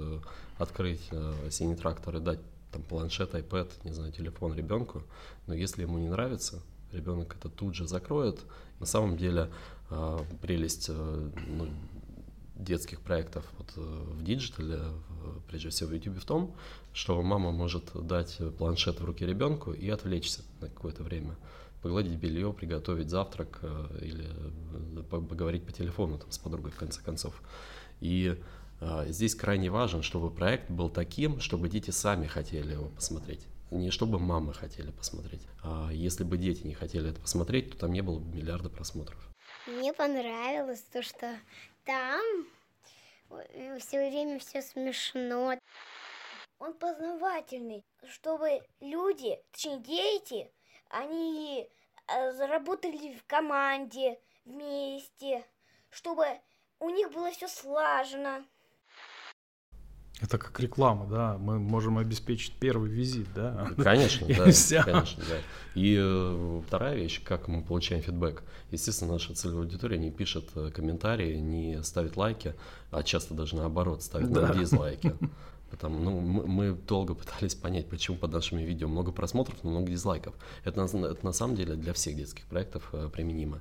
открыть 0.58 1.10
синий 1.50 1.78
трактор 1.78 2.18
и 2.18 2.20
дать 2.20 2.40
там 2.74 2.82
планшет, 2.82 3.34
iPad, 3.36 3.72
не 3.86 3.94
знаю, 3.94 4.12
телефон 4.12 4.54
ребенку, 4.54 5.04
но 5.48 5.54
если 5.54 5.84
ему 5.84 6.00
не 6.00 6.10
нравится, 6.10 6.62
ребенок 6.92 7.36
это 7.40 7.50
тут 7.50 7.76
же 7.76 7.88
закроет. 7.88 8.40
На 8.80 8.86
самом 8.86 9.16
деле 9.18 9.50
э, 9.90 10.20
прелесть 10.42 10.88
э, 10.90 11.30
ну, 11.48 11.68
детских 12.56 13.02
проектов 13.02 13.46
вот, 13.58 13.74
э, 13.76 13.82
в 13.82 14.24
digital 14.24 14.68
е, 14.68 14.80
прежде 15.48 15.70
всего 15.70 15.90
в 15.90 15.94
YouTube, 15.94 16.20
в 16.20 16.26
том, 16.26 16.56
что 16.94 17.22
мама 17.22 17.52
может 17.52 17.92
дать 18.06 18.38
планшет 18.58 19.00
в 19.00 19.06
руки 19.06 19.26
ребенку 19.26 19.74
и 19.74 19.90
отвлечься 19.90 20.42
на 20.62 20.70
какое-то 20.70 21.04
время 21.04 21.36
погладить 21.82 22.14
белье, 22.18 22.54
приготовить 22.54 23.10
завтрак 23.10 23.60
или 24.02 24.30
поговорить 25.10 25.66
по 25.66 25.74
телефону 25.74 26.18
там, 26.18 26.32
с 26.32 26.38
подругой 26.38 26.72
в 26.72 26.78
конце 26.78 27.02
концов. 27.02 27.42
И 28.00 28.38
а, 28.86 29.06
здесь 29.08 29.34
крайне 29.34 29.70
важно, 29.70 30.04
чтобы 30.04 30.30
проект 30.30 30.70
был 30.70 30.90
таким, 30.90 31.40
чтобы 31.40 31.70
дети 31.70 31.92
сами 31.92 32.28
хотели 32.28 32.74
его 32.74 32.90
посмотреть. 32.90 33.48
Не 33.72 33.92
чтобы 33.92 34.20
мамы 34.20 34.54
хотели 34.54 34.92
посмотреть. 34.92 35.42
А 35.64 35.90
если 35.92 36.24
бы 36.24 36.38
дети 36.38 36.68
не 36.68 36.74
хотели 36.74 37.10
это 37.10 37.20
посмотреть, 37.20 37.72
то 37.72 37.78
там 37.78 37.94
не 37.94 38.02
было 38.02 38.20
бы 38.20 38.36
миллиарда 38.36 38.70
просмотров. 38.70 39.18
Мне 39.68 39.94
понравилось 39.94 40.84
то, 40.92 41.02
что 41.02 41.34
там 41.86 42.48
все 43.80 44.10
время 44.10 44.40
все 44.40 44.62
смешно. 44.62 45.58
Он 46.60 46.74
познавательный, 46.76 47.84
чтобы 48.06 48.62
люди, 48.80 49.42
точнее 49.52 49.80
дети, 49.80 50.54
они 50.90 51.70
э, 52.08 52.32
заработали 52.34 53.14
в 53.18 53.26
команде 53.26 54.20
вместе, 54.46 55.46
чтобы 55.90 56.26
у 56.80 56.90
них 56.90 57.12
было 57.12 57.32
все 57.32 57.48
слажено. 57.48 58.46
Это 60.24 60.38
как 60.38 60.58
реклама, 60.62 61.06
да, 61.06 61.38
мы 61.38 61.60
можем 61.60 61.98
обеспечить 61.98 62.54
первый 62.54 62.90
визит, 62.90 63.28
да? 63.36 63.70
Конечно, 63.76 64.26
да, 64.30 64.84
конечно, 64.84 65.24
да. 65.28 65.36
И 65.76 65.98
э, 66.00 66.62
вторая 66.66 66.96
вещь, 66.96 67.22
как 67.22 67.50
мы 67.50 67.62
получаем 67.62 68.02
фидбэк. 68.02 68.42
Естественно, 68.72 69.14
наша 69.14 69.36
целевая 69.36 69.66
аудитория 69.66 69.98
не 69.98 70.12
пишет 70.12 70.50
э, 70.56 70.72
комментарии, 70.74 71.36
не 71.36 71.84
ставит 71.84 72.16
лайки, 72.16 72.56
а 72.90 73.04
часто 73.04 73.34
даже 73.34 73.58
наоборот 73.58 74.02
ставит 74.02 74.32
да. 74.32 74.54
дизлайки. 74.54 75.14
Потому, 75.70 76.00
ну, 76.00 76.20
мы, 76.22 76.48
мы 76.48 76.72
долго 76.72 77.16
пытались 77.16 77.56
понять, 77.56 77.90
почему 77.90 78.16
под 78.16 78.32
нашими 78.32 78.62
видео 78.62 78.88
много 78.88 79.12
просмотров, 79.12 79.58
но 79.64 79.72
много 79.72 79.92
дизлайков. 79.92 80.36
Это, 80.64 80.84
это 80.84 81.18
на 81.26 81.34
самом 81.34 81.58
деле 81.58 81.76
для 81.76 81.92
всех 81.92 82.16
детских 82.16 82.46
проектов 82.46 82.88
э, 82.94 83.10
применимо 83.12 83.60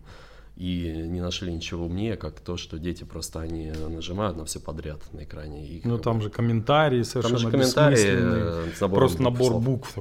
и 0.57 1.07
не 1.09 1.21
нашли 1.21 1.53
ничего 1.53 1.87
умнее, 1.87 2.17
как 2.17 2.41
то, 2.41 2.57
что 2.57 2.79
дети 2.79 3.05
просто 3.05 3.41
они 3.41 3.71
нажимают 3.71 4.37
на 4.37 4.45
все 4.45 4.61
подряд 4.61 5.01
на 5.13 5.25
экране. 5.25 5.67
И 5.67 5.81
ну 5.85 5.99
там 5.99 6.21
же 6.21 6.31
комментарии 6.31 7.03
совершенно 7.03 7.39
там 7.39 7.51
же 7.51 7.51
комментарии, 7.51 8.75
э, 8.81 8.89
просто 8.89 9.23
набор 9.23 9.59
букв. 9.61 9.97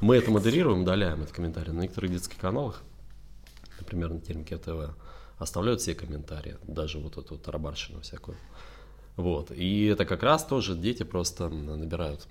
Мы 0.00 0.16
это 0.16 0.30
модерируем, 0.30 0.82
удаляем 0.82 1.22
этот 1.22 1.34
комментарий. 1.34 1.72
На 1.72 1.80
некоторых 1.80 2.10
детских 2.10 2.38
каналах, 2.38 2.82
например, 3.80 4.10
на 4.10 4.20
Теремке 4.20 4.58
ТВ, 4.58 4.94
оставляют 5.38 5.80
все 5.80 5.94
комментарии, 5.94 6.56
даже 6.66 6.98
вот 6.98 7.16
эту 7.16 7.38
тарабарщину 7.38 8.00
всякую. 8.00 8.36
Вот. 9.16 9.50
И 9.52 9.86
это 9.86 10.04
как 10.04 10.22
раз 10.22 10.44
тоже 10.44 10.74
дети 10.74 11.02
просто 11.02 11.48
набирают. 11.48 12.26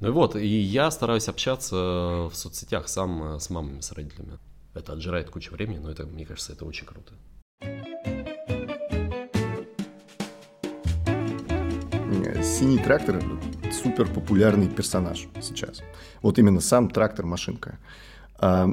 Ну 0.00 0.08
и 0.08 0.10
вот, 0.10 0.36
и 0.36 0.46
я 0.46 0.90
стараюсь 0.90 1.28
общаться 1.28 1.76
в 1.76 2.32
соцсетях 2.34 2.88
сам 2.88 3.38
с 3.38 3.48
мамами, 3.48 3.80
с 3.80 3.92
родителями. 3.92 4.38
Это 4.74 4.92
отжирает 4.92 5.30
кучу 5.30 5.52
времени, 5.52 5.78
но 5.78 5.90
это, 5.90 6.04
мне 6.04 6.26
кажется, 6.26 6.52
это 6.52 6.64
очень 6.64 6.86
круто. 6.86 7.14
Синий 12.42 12.78
трактор– 12.78 13.22
супер 13.72 14.12
популярный 14.12 14.68
персонаж 14.68 15.28
сейчас. 15.40 15.82
Вот 16.22 16.38
именно 16.38 16.60
сам 16.60 16.90
трактор-машинка. 16.90 17.78
А 18.38 18.68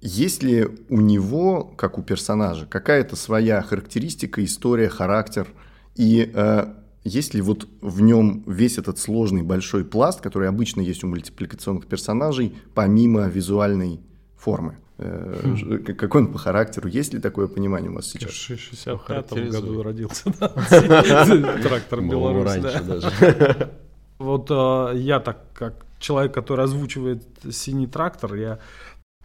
есть 0.00 0.42
ли 0.42 0.66
у 0.88 1.00
него, 1.00 1.64
как 1.64 1.98
у 1.98 2.02
персонажа, 2.02 2.66
какая-то 2.66 3.14
своя 3.14 3.62
характеристика, 3.62 4.44
история, 4.44 4.88
характер? 4.88 5.46
И 5.94 6.30
э, 6.34 6.74
есть 7.04 7.34
ли 7.34 7.40
вот 7.40 7.68
в 7.80 8.00
нем 8.00 8.42
весь 8.46 8.78
этот 8.78 8.98
сложный 8.98 9.42
большой 9.42 9.84
пласт, 9.84 10.20
который 10.20 10.48
обычно 10.48 10.80
есть 10.80 11.04
у 11.04 11.06
мультипликационных 11.06 11.86
персонажей, 11.86 12.56
помимо 12.74 13.28
визуальной 13.28 14.00
формы? 14.36 14.78
Хм. 15.02 15.84
Какой 15.96 16.22
он 16.22 16.32
по 16.32 16.38
характеру? 16.38 16.88
Есть 16.88 17.14
ли 17.14 17.20
такое 17.20 17.46
понимание 17.48 17.90
у 17.90 17.94
вас 17.94 18.06
сейчас? 18.06 18.30
В 18.30 18.34
65 18.34 19.50
году 19.50 19.82
родился, 19.82 20.32
Трактор 21.62 22.00
Беларусь, 22.02 22.56
даже. 22.56 23.70
Вот 24.18 24.46
а, 24.50 24.92
я 24.92 25.18
так, 25.18 25.38
как 25.52 25.84
человек, 25.98 26.32
который 26.32 26.64
озвучивает 26.64 27.24
«Синий 27.50 27.88
трактор», 27.88 28.34
я 28.34 28.60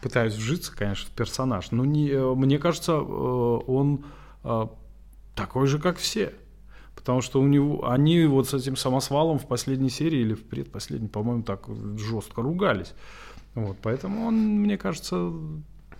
пытаюсь 0.02 0.34
вжиться, 0.34 0.74
конечно, 0.74 1.08
в 1.08 1.12
персонаж, 1.12 1.70
но 1.70 1.84
не, 1.84 2.10
мне 2.34 2.58
кажется, 2.58 2.92
э, 2.92 2.96
он 2.96 4.04
такой 5.36 5.66
же, 5.68 5.78
как 5.78 5.98
все. 5.98 6.32
Потому 6.94 7.20
что 7.20 7.40
у 7.40 7.46
него, 7.46 7.88
они 7.88 8.24
вот 8.24 8.48
с 8.48 8.54
этим 8.54 8.76
самосвалом 8.76 9.38
в 9.38 9.46
последней 9.46 9.88
серии 9.88 10.18
или 10.18 10.34
в 10.34 10.42
предпоследней, 10.42 11.08
по-моему, 11.08 11.44
так 11.44 11.66
жестко 11.96 12.42
ругались. 12.42 12.92
Вот, 13.58 13.76
поэтому 13.82 14.26
он, 14.26 14.34
мне 14.34 14.78
кажется, 14.78 15.32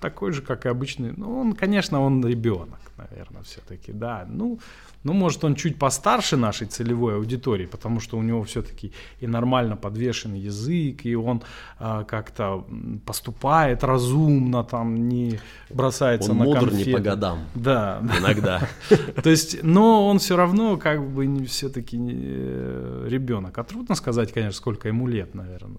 такой 0.00 0.32
же, 0.32 0.42
как 0.42 0.66
и 0.66 0.68
обычный. 0.68 1.12
Ну, 1.16 1.38
он, 1.38 1.52
конечно, 1.52 2.00
он 2.00 2.26
ребенок, 2.26 2.80
наверное, 2.96 3.42
все-таки, 3.42 3.92
да. 3.92 4.26
Ну, 4.28 4.58
ну, 5.04 5.12
может, 5.12 5.44
он 5.44 5.54
чуть 5.54 5.78
постарше 5.78 6.36
нашей 6.36 6.66
целевой 6.66 7.16
аудитории, 7.16 7.66
потому 7.66 8.00
что 8.00 8.18
у 8.18 8.22
него 8.22 8.42
все-таки 8.42 8.92
и 9.20 9.26
нормально 9.26 9.76
подвешенный 9.76 10.40
язык, 10.40 11.06
и 11.06 11.14
он 11.14 11.42
э, 11.78 12.04
как-то 12.08 12.66
поступает 13.06 13.84
разумно, 13.84 14.64
там 14.64 15.08
не 15.08 15.38
бросается 15.70 16.32
он 16.32 16.38
на 16.38 16.44
мудр 16.44 16.70
конфеты. 16.70 16.90
не 16.90 16.96
по 16.96 17.00
годам. 17.00 17.38
Да. 17.54 18.02
Иногда. 18.18 18.68
То 19.22 19.30
есть, 19.30 19.62
но 19.62 20.06
он 20.08 20.18
все 20.18 20.36
равно 20.36 20.76
как 20.76 21.08
бы 21.08 21.44
все-таки 21.44 21.96
э, 22.00 23.06
ребенок. 23.08 23.56
А 23.58 23.64
трудно 23.64 23.94
сказать, 23.94 24.32
конечно, 24.32 24.56
сколько 24.56 24.88
ему 24.88 25.06
лет, 25.06 25.34
наверное. 25.34 25.78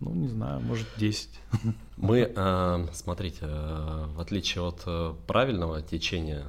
Ну, 0.00 0.14
не 0.14 0.28
знаю, 0.28 0.60
может, 0.60 0.86
10. 0.98 1.30
Мы, 1.96 2.30
э, 2.34 2.86
смотрите, 2.92 3.38
э, 3.42 4.04
в 4.14 4.20
отличие 4.20 4.62
от 4.62 4.82
э, 4.86 5.14
правильного 5.26 5.80
течения 5.80 6.44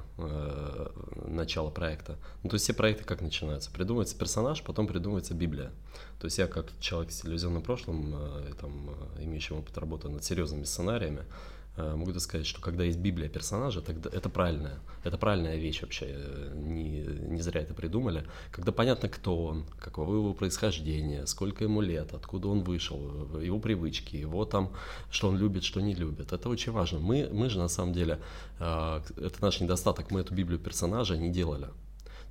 начала 1.27 1.69
проекта, 1.69 2.17
ну, 2.43 2.49
то 2.49 2.55
есть 2.55 2.65
все 2.65 2.73
проекты 2.73 3.05
как 3.05 3.21
начинаются? 3.21 3.71
Придумывается 3.71 4.17
персонаж, 4.17 4.61
потом 4.63 4.87
придумывается 4.87 5.33
Библия. 5.33 5.71
То 6.19 6.25
есть 6.25 6.37
я 6.39 6.47
как 6.47 6.67
человек 6.79 7.11
с 7.11 7.21
телевизионным 7.21 7.61
прошлым, 7.61 8.15
там, 8.59 8.89
имеющий 9.19 9.53
опыт 9.53 9.77
работы 9.77 10.09
над 10.09 10.23
серьезными 10.23 10.63
сценариями, 10.63 11.23
Э, 11.77 11.95
могу 11.95 12.11
сказать, 12.19 12.47
что 12.47 12.59
когда 12.59 12.83
есть 12.83 12.97
Библия 12.97 13.29
персонажа, 13.29 13.81
тогда 13.81 14.09
это 14.11 14.29
правильная, 14.29 14.79
это 15.03 15.15
правильная 15.19 15.57
вещь 15.57 15.83
вообще, 15.83 16.07
э, 16.09 16.51
не, 16.55 17.01
не 17.01 17.41
зря 17.41 17.61
это 17.61 17.75
придумали. 17.75 18.25
Когда 18.51 18.71
понятно, 18.71 19.09
кто 19.09 19.45
он, 19.45 19.65
каково 19.79 20.15
его 20.15 20.33
происхождение, 20.33 21.27
сколько 21.27 21.63
ему 21.63 21.81
лет, 21.81 22.15
откуда 22.15 22.47
он 22.47 22.61
вышел, 22.61 23.39
его 23.39 23.59
привычки, 23.59 24.15
его 24.15 24.43
там, 24.45 24.73
что 25.11 25.27
он 25.27 25.37
любит, 25.37 25.63
что 25.63 25.79
не 25.79 25.93
любит, 25.93 26.33
это 26.33 26.49
очень 26.49 26.71
важно. 26.71 26.97
Мы, 26.97 27.29
мы 27.31 27.47
же 27.47 27.59
на 27.59 27.67
самом 27.67 27.93
деле, 27.93 28.19
э, 28.59 29.01
это 29.17 29.41
наш 29.41 29.61
недостаток, 29.61 30.09
мы 30.09 30.21
эту 30.21 30.33
Библию 30.33 30.59
персонажа 30.59 31.15
не 31.15 31.29
делали. 31.29 31.67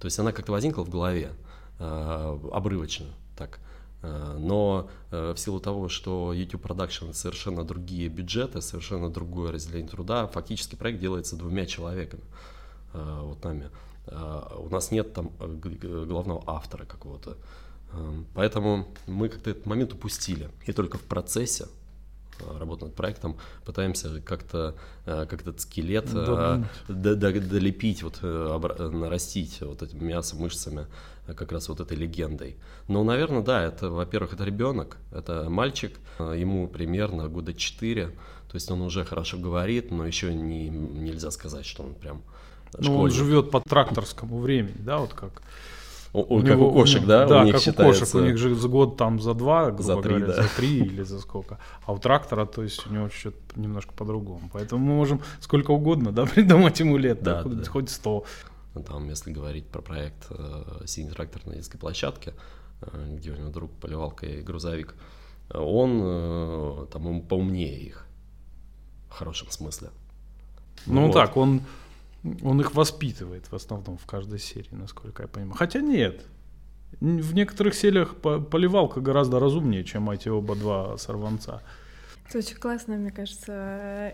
То 0.00 0.06
есть 0.06 0.18
она 0.18 0.32
как-то 0.32 0.50
возникла 0.50 0.82
в 0.84 0.90
голове, 0.90 1.30
обрывочно, 1.78 3.06
так. 3.36 3.60
Э, 4.02 4.36
но 4.38 4.88
э, 5.10 5.32
в 5.34 5.38
силу 5.38 5.60
того, 5.60 5.88
что 5.88 6.32
YouTube 6.32 6.64
Production 6.64 7.12
совершенно 7.12 7.64
другие 7.64 8.08
бюджеты, 8.08 8.60
совершенно 8.60 9.10
другое 9.10 9.52
разделение 9.52 9.90
труда, 9.90 10.26
фактически 10.26 10.74
проект 10.76 11.00
делается 11.00 11.36
двумя 11.36 11.66
человеками, 11.66 12.22
э, 12.92 13.20
вот 13.22 13.42
нами. 13.44 13.70
У 14.58 14.68
нас 14.68 14.92
нет 14.92 15.14
там 15.14 15.32
главного 15.40 16.44
автора 16.46 16.84
какого-то. 16.84 17.36
Поэтому 18.34 18.86
мы 19.08 19.28
как-то 19.28 19.50
этот 19.50 19.66
момент 19.66 19.94
упустили. 19.94 20.48
И 20.64 20.72
только 20.72 20.96
в 20.96 21.02
процессе 21.02 21.66
работы 22.58 22.84
над 22.86 22.94
проектом 22.94 23.36
пытаемся 23.64 24.20
как-то 24.20 24.74
как 25.04 25.32
этот 25.32 25.60
скелет 25.60 26.06
долепить, 26.88 28.02
вот, 28.02 28.22
нарастить 28.22 29.60
вот 29.60 29.82
этим 29.82 30.04
мясом, 30.06 30.40
мышцами 30.40 30.86
как 31.26 31.50
раз 31.52 31.68
вот 31.68 31.80
этой 31.80 31.96
легендой. 31.96 32.56
Но, 32.88 33.02
наверное, 33.02 33.42
да, 33.42 33.62
это, 33.62 33.90
во-первых, 33.90 34.34
это 34.34 34.44
ребенок, 34.44 34.98
это 35.10 35.50
мальчик, 35.50 35.98
ему 36.18 36.68
примерно 36.68 37.28
года 37.28 37.52
4, 37.52 38.06
то 38.06 38.54
есть 38.54 38.70
он 38.70 38.80
уже 38.82 39.04
хорошо 39.04 39.36
говорит, 39.38 39.90
но 39.90 40.06
еще 40.06 40.32
не, 40.32 40.68
нельзя 40.68 41.30
сказать, 41.32 41.66
что 41.66 41.82
он 41.82 41.94
прям 41.94 42.22
Ну, 42.78 42.96
он 42.98 43.10
живет 43.10 43.50
по 43.50 43.60
тракторскому 43.60 44.38
времени, 44.40 44.76
да, 44.78 44.98
вот 44.98 45.14
как... 45.14 45.42
У, 46.16 46.20
у, 46.20 46.40
как 46.40 46.48
него, 46.48 46.70
у 46.70 46.72
кошек, 46.72 47.04
да? 47.04 47.26
Да, 47.26 47.42
у 47.42 47.44
них 47.44 47.54
как 47.54 47.62
считается... 47.62 48.02
у 48.02 48.06
кошек, 48.06 48.14
у 48.14 48.20
них 48.20 48.38
же 48.38 48.54
за 48.54 48.68
год 48.68 48.96
там 48.96 49.20
за 49.20 49.34
два, 49.34 49.66
грубо 49.66 49.82
за 49.82 49.96
три, 50.00 50.14
говоря, 50.14 50.26
да. 50.26 50.42
за 50.42 50.48
три 50.48 50.78
или 50.78 51.02
за 51.02 51.20
сколько. 51.20 51.58
А 51.84 51.92
у 51.92 51.98
трактора, 51.98 52.46
то 52.46 52.62
есть 52.62 52.86
у 52.86 52.92
него 52.92 53.10
что-то 53.10 53.38
немножко 53.60 53.92
по-другому. 53.92 54.48
Поэтому 54.50 54.82
мы 54.82 54.94
можем 54.94 55.20
сколько 55.40 55.72
угодно, 55.72 56.12
да, 56.12 56.24
придумать 56.34 56.80
ему 56.80 56.96
лет, 56.96 57.22
да, 57.22 57.42
да, 57.42 57.42
хоть, 57.42 57.68
хоть 57.68 57.90
сто. 57.90 58.24
Ну, 58.74 58.82
там, 58.82 59.08
если 59.10 59.30
говорить 59.30 59.66
про 59.66 59.82
проект 59.82 60.26
э, 60.30 60.86
«Синий 60.86 61.10
трактор» 61.10 61.42
на 61.46 61.54
детской 61.54 61.76
площадке, 61.76 62.32
э, 62.80 63.16
где 63.16 63.32
у 63.32 63.36
него 63.36 63.50
друг 63.50 63.70
поливалка 63.72 64.24
и 64.24 64.40
грузовик, 64.40 64.94
он 65.52 66.00
э, 66.02 66.86
там 66.92 67.20
поумнее 67.20 67.78
их, 67.78 68.06
в 69.10 69.12
хорошем 69.12 69.50
смысле. 69.50 69.90
Ну 70.86 71.08
вот. 71.08 71.12
так, 71.12 71.36
он, 71.36 71.60
он 72.42 72.60
их 72.60 72.74
воспитывает 72.74 73.46
в 73.46 73.54
основном 73.54 73.98
в 73.98 74.06
каждой 74.06 74.38
серии, 74.38 74.74
насколько 74.74 75.22
я 75.22 75.28
понимаю. 75.28 75.56
Хотя 75.56 75.80
нет, 75.80 76.24
в 77.00 77.34
некоторых 77.34 77.74
сериях 77.74 78.16
поливалка 78.16 79.00
гораздо 79.00 79.38
разумнее, 79.40 79.84
чем 79.84 80.10
эти 80.10 80.28
оба 80.28 80.54
два 80.56 80.96
сорванца. 80.96 81.62
Это 82.28 82.38
очень 82.38 82.56
классная, 82.56 82.98
мне 82.98 83.12
кажется, 83.12 84.12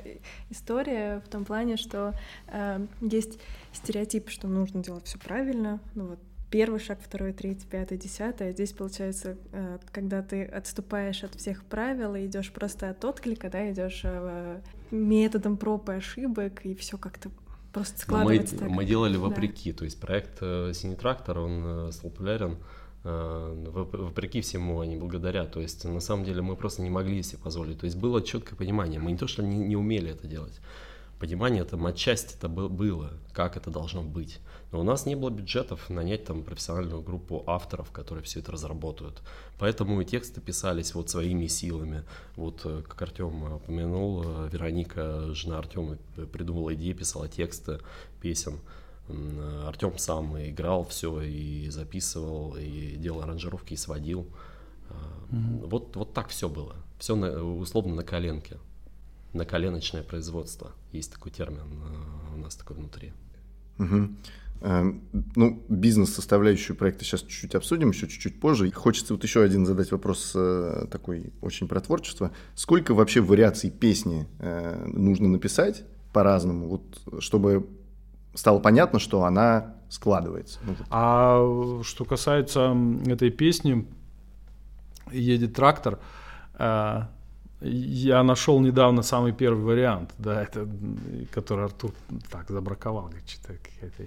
история 0.51 1.23
в 1.27 1.31
том 1.31 1.47
плане, 1.47 1.79
что 1.79 2.15
э, 2.49 2.87
есть 3.01 3.39
стереотип, 3.73 4.29
что 4.29 4.49
нужно 4.49 4.83
делать 4.83 5.07
все 5.07 5.19
правильно. 5.19 5.81
Ну 5.95 6.09
вот 6.09 6.19
первый 6.51 6.79
шаг, 6.79 6.99
второй, 7.03 7.33
третий, 7.33 7.67
пятый, 7.67 7.97
десятый. 7.97 8.49
А 8.49 8.53
здесь 8.53 8.73
получается, 8.73 9.39
э, 9.53 9.79
когда 9.93 10.21
ты 10.21 10.45
отступаешь 10.45 11.25
от 11.25 11.35
всех 11.37 11.65
правил 11.65 12.15
и 12.15 12.27
идешь 12.27 12.53
просто 12.53 12.91
от 12.91 13.03
отклика, 13.03 13.49
да, 13.49 13.73
идешь 13.73 14.03
э, 14.05 14.61
методом 14.91 15.57
проб 15.57 15.89
и 15.89 15.95
ошибок, 15.95 16.67
и 16.67 16.75
все 16.75 16.99
как-то 16.99 17.31
просто 17.73 18.01
складывается 18.01 18.55
мы, 18.55 18.61
так. 18.61 18.71
Мы 18.71 18.85
делали 18.85 19.17
вопреки, 19.17 19.73
да. 19.73 19.79
то 19.79 19.85
есть 19.85 20.01
проект 20.01 20.39
э, 20.41 20.73
«Синий 20.75 20.97
трактор», 20.97 21.39
он 21.39 21.93
стал 21.93 22.11
популярен 22.11 22.59
Э, 23.05 23.55
вопреки 23.73 24.41
всему, 24.41 24.83
не 24.85 24.97
благодаря. 24.97 25.45
То 25.45 25.61
есть, 25.61 25.85
на 25.85 26.01
самом 26.01 26.25
деле, 26.25 26.41
мы 26.43 26.57
просто 26.57 26.83
не 26.83 26.91
могли 26.91 27.23
себе 27.23 27.43
позволить. 27.43 27.81
То 27.81 27.85
есть, 27.87 27.97
было 27.97 28.23
четкое 28.23 28.57
понимание. 28.57 29.01
Мы 29.01 29.13
не 29.13 29.19
то, 29.19 29.27
что 29.27 29.43
не, 29.43 29.57
не 29.57 29.77
умели 29.77 30.11
это 30.11 30.27
делать. 30.29 30.61
Понимание 31.23 31.63
там 31.63 31.87
отчасти 31.87 32.35
это 32.35 32.49
было, 32.49 33.13
как 33.33 33.57
это 33.57 33.71
должно 33.71 34.03
быть. 34.03 34.41
Но 34.73 34.81
у 34.81 34.83
нас 34.83 35.07
не 35.07 35.15
было 35.15 35.31
бюджетов 35.31 35.89
нанять 35.89 36.25
там 36.25 36.43
профессиональную 36.43 37.01
группу 37.01 37.45
авторов, 37.47 37.93
которые 37.93 38.25
все 38.25 38.41
это 38.41 38.51
разработают. 38.51 39.23
Поэтому 39.57 40.01
и 40.01 40.05
тексты 40.05 40.41
писались 40.41 40.97
вот 40.97 41.11
своими 41.11 41.47
силами. 41.47 42.03
Вот, 42.35 42.63
э, 42.65 42.83
как 42.89 43.03
Артем 43.03 43.55
упомянул, 43.55 44.25
э, 44.25 44.49
Вероника, 44.51 45.33
жена 45.33 45.59
Артема, 45.59 45.97
придумала 46.33 46.75
идеи, 46.75 46.93
писала 46.93 47.29
тексты 47.29 47.79
песен. 48.21 48.59
Артем 49.65 49.99
сам 49.99 50.37
и 50.37 50.51
играл 50.51 50.85
все, 50.87 51.21
и 51.21 51.69
записывал, 51.69 52.57
и 52.57 52.97
делал 52.97 53.23
аранжировки, 53.23 53.75
и 53.75 53.77
сводил. 53.77 54.27
Mm-hmm. 55.31 55.69
Вот, 55.69 55.95
вот 55.95 56.15
так 56.15 56.31
все 56.31 56.49
было. 56.49 56.75
Все 56.99 57.15
на, 57.15 57.45
условно 57.45 57.95
на 57.95 58.03
коленке. 58.03 58.59
На 59.33 59.45
коленочное 59.45 60.03
производство. 60.03 60.73
Есть 60.93 61.13
такой 61.13 61.33
термин 61.33 61.61
э, 61.61 62.35
у 62.35 62.39
нас 62.39 62.55
такой 62.55 62.77
внутри. 62.77 63.13
Угу. 63.79 64.09
Ну, 65.35 65.63
бизнес-составляющую 65.69 66.77
проекта 66.77 67.05
сейчас 67.05 67.23
чуть-чуть 67.23 67.55
обсудим, 67.57 67.91
еще 67.91 68.07
чуть-чуть 68.07 68.39
позже. 68.39 68.71
Хочется 68.71 69.15
вот 69.15 69.25
еще 69.25 69.43
один 69.43 69.67
задать 69.67 69.91
вопрос 69.91 70.33
э, 70.37 70.87
такой 70.91 71.33
очень 71.41 71.67
про 71.67 71.81
творчество. 71.81 72.31
Сколько 72.55 72.95
вообще 72.95 73.21
вариаций 73.21 73.71
песни 73.71 74.29
нужно 74.87 75.29
написать 75.29 75.85
по-разному, 76.13 76.69
вот, 76.69 77.23
чтобы 77.23 77.67
стало 78.35 78.61
понятно, 78.61 79.01
что 79.01 79.25
она 79.25 79.75
складывается. 79.89 80.61
Ну, 80.63 80.77
а 80.91 81.81
что 81.83 82.05
касается 82.05 82.77
этой 83.07 83.31
песни 83.31 83.89
«Едет 85.11 85.55
трактор», 85.55 85.99
я 87.63 88.23
нашел 88.23 88.61
недавно 88.61 89.03
самый 89.03 89.33
первый 89.33 89.65
вариант, 89.65 90.11
да, 90.19 90.43
это, 90.43 90.69
который 91.31 91.67
Артур 91.67 91.93
так 92.31 92.49
забраковал, 92.49 93.05
говорит, 93.05 93.29
что-то 93.29 93.59
какая-то 93.59 94.05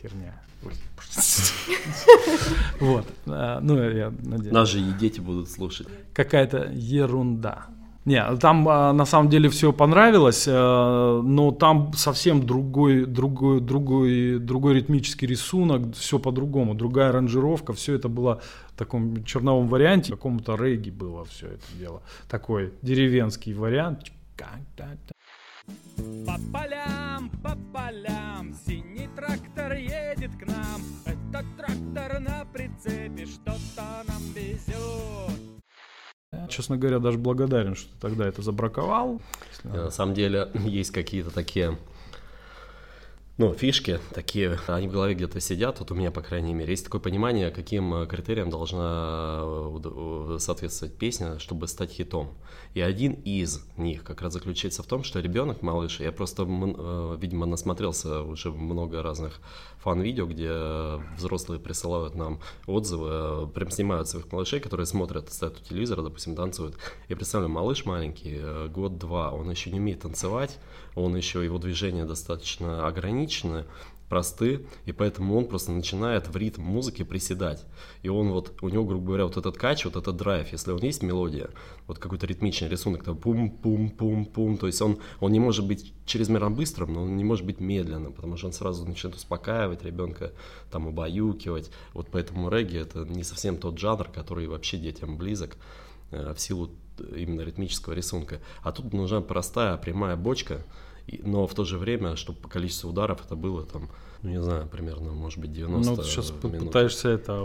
херня. 0.00 0.40
Вот. 2.80 3.06
Э, 3.26 3.58
ну, 3.60 3.80
я 3.90 4.12
надеюсь. 4.22 4.52
Нас 4.52 4.68
же 4.68 4.80
и 4.80 4.92
дети 4.92 5.20
будут 5.20 5.50
слушать. 5.50 5.88
Какая-то 6.12 6.70
ерунда. 6.72 7.66
Не, 8.08 8.24
там 8.36 8.66
а, 8.66 8.94
на 8.94 9.04
самом 9.04 9.28
деле 9.28 9.50
все 9.50 9.70
понравилось, 9.70 10.48
э, 10.48 10.50
но 10.50 11.50
там 11.50 11.92
совсем 11.92 12.46
другой, 12.46 13.04
другой, 13.04 13.60
другой, 13.60 14.38
другой 14.38 14.76
ритмический 14.76 15.28
рисунок, 15.28 15.94
все 15.94 16.18
по-другому, 16.18 16.74
другая 16.74 17.10
аранжировка, 17.10 17.74
все 17.74 17.96
это 17.96 18.08
было 18.08 18.40
в 18.72 18.78
таком 18.78 19.22
черновом 19.24 19.68
варианте, 19.68 20.12
какому-то 20.12 20.56
регги 20.56 20.88
было 20.88 21.26
все 21.26 21.48
это 21.48 21.64
дело, 21.78 22.00
такой 22.30 22.72
деревенский 22.80 23.52
вариант. 23.52 24.10
По 26.24 26.40
полям, 26.50 27.30
по 27.42 27.54
полям, 27.74 28.54
синий 28.66 29.10
трактор 29.14 29.74
едет 29.74 30.30
к 30.40 30.46
нам. 30.46 30.80
Этот 31.04 31.44
трактор 31.58 32.20
на 32.20 32.46
прицепе 32.46 33.26
что-то 33.26 34.02
нам 34.08 34.22
везет. 34.34 35.37
Честно 36.48 36.76
говоря, 36.76 36.98
даже 36.98 37.16
благодарен, 37.16 37.74
что 37.74 37.88
ты 37.88 38.00
тогда 38.00 38.26
это 38.26 38.42
забраковал. 38.42 39.20
На 39.64 39.90
самом 39.90 40.14
деле 40.14 40.50
есть 40.54 40.90
какие-то 40.90 41.30
такие 41.30 41.78
ну, 43.38 43.54
фишки 43.54 44.00
такие, 44.12 44.58
они 44.66 44.88
в 44.88 44.92
голове 44.92 45.14
где-то 45.14 45.38
сидят, 45.38 45.78
вот 45.78 45.92
у 45.92 45.94
меня, 45.94 46.10
по 46.10 46.22
крайней 46.22 46.54
мере, 46.54 46.72
есть 46.72 46.84
такое 46.84 47.00
понимание, 47.00 47.52
каким 47.52 47.94
э, 47.94 48.06
критериям 48.08 48.50
должна 48.50 49.42
э, 49.44 50.36
соответствовать 50.40 50.96
песня, 50.96 51.38
чтобы 51.38 51.68
стать 51.68 51.92
хитом. 51.92 52.30
И 52.74 52.80
один 52.80 53.12
из 53.12 53.64
них 53.76 54.02
как 54.02 54.22
раз 54.22 54.32
заключается 54.32 54.82
в 54.82 54.86
том, 54.86 55.04
что 55.04 55.20
ребенок, 55.20 55.62
малыш, 55.62 56.00
я 56.00 56.10
просто, 56.10 56.42
э, 56.42 57.16
видимо, 57.20 57.46
насмотрелся 57.46 58.22
уже 58.22 58.50
много 58.50 59.04
разных 59.04 59.40
фан-видео, 59.78 60.26
где 60.26 61.00
взрослые 61.16 61.60
присылают 61.60 62.16
нам 62.16 62.40
отзывы, 62.66 63.46
прям 63.46 63.70
снимают 63.70 64.08
своих 64.08 64.32
малышей, 64.32 64.58
которые 64.58 64.86
смотрят, 64.86 65.32
стоят 65.32 65.60
у 65.60 65.64
телевизора, 65.64 66.02
допустим, 66.02 66.34
танцуют. 66.34 66.74
Я 67.08 67.14
представляю, 67.14 67.52
малыш 67.52 67.84
маленький, 67.84 68.68
год-два, 68.68 69.30
он 69.30 69.48
еще 69.48 69.70
не 69.70 69.78
умеет 69.78 70.00
танцевать, 70.00 70.58
он 70.96 71.16
еще, 71.16 71.44
его 71.44 71.58
движения 71.58 72.04
достаточно 72.04 72.88
ограничены, 73.28 73.64
просты, 74.08 74.64
и 74.86 74.92
поэтому 74.92 75.36
он 75.36 75.44
просто 75.44 75.70
начинает 75.70 76.28
в 76.28 76.36
ритм 76.36 76.62
музыки 76.62 77.02
приседать. 77.02 77.66
И 78.02 78.08
он 78.08 78.30
вот, 78.30 78.56
у 78.62 78.70
него, 78.70 78.84
грубо 78.84 79.04
говоря, 79.04 79.24
вот 79.24 79.36
этот 79.36 79.58
кач, 79.58 79.84
вот 79.84 79.96
этот 79.96 80.16
драйв, 80.16 80.50
если 80.50 80.72
он 80.72 80.80
есть 80.82 81.02
мелодия, 81.02 81.50
вот 81.86 81.98
какой-то 81.98 82.26
ритмичный 82.26 82.70
рисунок, 82.70 83.04
там 83.04 83.18
пум-пум-пум-пум, 83.18 84.56
то 84.56 84.66
есть 84.66 84.80
он, 84.80 84.98
он 85.20 85.32
не 85.32 85.40
может 85.40 85.66
быть 85.66 85.92
чрезмерно 86.06 86.50
быстрым, 86.50 86.94
но 86.94 87.02
он 87.02 87.18
не 87.18 87.24
может 87.24 87.44
быть 87.44 87.60
медленным, 87.60 88.14
потому 88.14 88.38
что 88.38 88.46
он 88.46 88.54
сразу 88.54 88.86
начинает 88.86 89.16
успокаивать 89.16 89.84
ребенка, 89.84 90.32
там 90.70 90.86
убаюкивать. 90.86 91.70
Вот 91.92 92.08
поэтому 92.10 92.48
регги 92.48 92.78
это 92.78 93.00
не 93.00 93.24
совсем 93.24 93.58
тот 93.58 93.78
жанр, 93.78 94.08
который 94.08 94.46
вообще 94.46 94.78
детям 94.78 95.18
близок, 95.18 95.58
э, 96.12 96.32
в 96.32 96.40
силу 96.40 96.70
именно 97.14 97.42
ритмического 97.42 97.92
рисунка. 97.92 98.40
А 98.62 98.72
тут 98.72 98.94
нужна 98.94 99.20
простая 99.20 99.76
прямая 99.76 100.16
бочка, 100.16 100.64
но 101.24 101.46
в 101.46 101.54
то 101.54 101.64
же 101.64 101.78
время, 101.78 102.16
чтобы 102.16 102.38
по 102.38 102.48
количеству 102.48 102.90
ударов 102.90 103.24
это 103.24 103.36
было 103.36 103.64
там 103.64 103.88
ну, 104.22 104.30
не 104.30 104.42
знаю, 104.42 104.66
примерно, 104.66 105.12
может 105.12 105.38
быть, 105.38 105.52
90 105.52 105.90
Ну, 105.90 105.96
ты 105.96 106.02
сейчас 106.02 106.32
минут. 106.42 106.66
пытаешься 106.66 107.08
это 107.10 107.40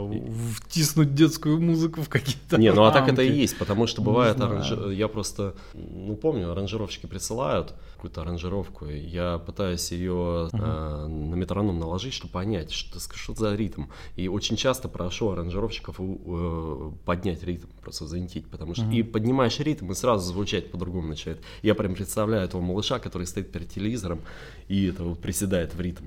втиснуть 0.56 1.14
детскую 1.14 1.62
музыку 1.62 2.02
в 2.02 2.10
какие-то 2.10 2.58
Не, 2.58 2.74
ну 2.74 2.84
а 2.86 2.92
так 2.92 3.08
это 3.08 3.22
и 3.22 3.32
есть, 3.32 3.58
потому 3.58 3.86
что 3.88 4.02
бывает, 4.02 4.38
аранж- 4.38 4.94
я 4.94 5.08
просто, 5.08 5.56
ну, 5.74 6.16
помню, 6.16 6.52
аранжировщики 6.52 7.06
присылают 7.06 7.74
какую-то 7.96 8.22
аранжировку, 8.22 8.86
я 8.88 9.38
пытаюсь 9.38 9.92
ее 9.92 10.50
э, 10.52 10.58
на 10.58 11.36
метроном 11.36 11.80
наложить, 11.80 12.14
чтобы 12.14 12.34
понять, 12.34 12.72
что, 12.72 13.00
что 13.00 13.34
за 13.34 13.56
ритм. 13.56 13.84
И 14.18 14.28
очень 14.28 14.58
часто 14.58 14.90
прошу 14.90 15.30
аранжировщиков 15.30 15.96
э, 16.00 16.92
поднять 17.06 17.44
ритм, 17.44 17.68
просто 17.82 18.06
завинтить, 18.08 18.48
потому 18.48 18.76
что 18.76 18.86
и 18.90 19.04
поднимаешь 19.04 19.60
ритм, 19.60 19.92
и 19.92 19.96
сразу 19.96 20.26
звучать 20.34 20.70
по-другому 20.72 21.08
начинает. 21.08 21.40
Я 21.62 21.76
прям 21.76 21.96
представляю 21.96 22.44
этого 22.44 22.62
малыша, 22.62 23.00
который 23.00 23.26
стоит 23.28 23.52
перед 23.52 23.70
телевизором 23.70 24.20
и 24.68 24.88
это 24.88 25.04
вот 25.04 25.20
приседает 25.20 25.74
в 25.74 25.80
ритм. 25.80 26.06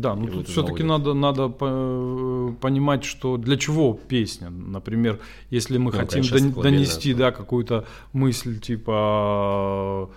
Да, 0.00 0.14
ну 0.14 0.26
тут 0.28 0.48
все-таки 0.48 0.82
надо, 0.82 1.14
надо 1.14 1.48
по- 1.48 2.54
понимать, 2.60 3.04
что 3.04 3.36
для 3.36 3.56
чего 3.56 3.98
песня. 4.08 4.50
Например, 4.50 5.18
если 5.50 5.78
мы 5.78 5.90
Ну, 5.92 5.98
хотим 5.98 6.22
конечно, 6.24 6.62
донести 6.62 7.14
да, 7.14 7.30
какую-то 7.32 7.84
мысль 8.12 8.58
типа 8.60 10.08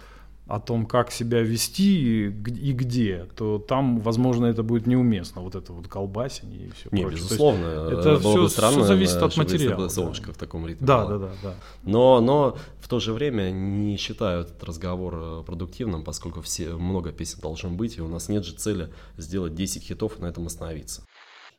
о 0.56 0.60
том, 0.60 0.86
как 0.86 1.12
себя 1.12 1.42
вести 1.42 2.28
и 2.28 2.74
где, 2.74 3.26
то 3.38 3.58
там, 3.58 4.00
возможно, 4.00 4.48
это 4.48 4.64
будет 4.64 4.86
неуместно, 4.86 5.42
вот 5.42 5.56
это 5.56 5.72
вот 5.72 5.88
колбасение 5.88 6.68
и 6.68 6.72
все 6.72 6.90
Не, 6.92 7.04
прочее. 7.04 7.20
Безусловно, 7.22 7.66
это 7.66 8.10
было 8.20 8.20
всё- 8.34 8.42
бы 8.44 8.50
странно, 8.50 8.84
зависит 8.84 9.16
э, 9.22 9.26
от 9.26 9.38
материала, 9.38 9.84
да. 9.84 9.90
Золушка 9.90 10.34
в 10.34 10.38
таком 10.38 10.68
ритме 10.68 10.86
Да, 10.86 11.06
была. 11.06 11.18
да, 11.18 11.28
да, 11.28 11.32
да. 11.44 11.56
Но, 11.84 12.20
но 12.20 12.58
в 12.80 12.88
то 12.90 13.00
же 13.00 13.14
время 13.14 13.52
не 13.52 13.96
считаю 13.98 14.42
этот 14.42 14.62
разговор 14.64 15.16
э, 15.16 15.44
продуктивным, 15.46 16.04
поскольку 16.04 16.42
все, 16.42 16.72
много 16.76 17.12
песен 17.14 17.40
должно 17.42 17.70
быть, 17.70 17.98
и 17.98 18.02
у 18.02 18.08
нас 18.10 18.28
нет 18.28 18.44
же 18.46 18.54
цели 18.56 18.90
сделать 19.18 19.56
10 19.56 19.84
хитов 19.84 20.20
и 20.20 20.22
на 20.22 20.28
этом 20.28 20.48
остановиться. 20.48 21.06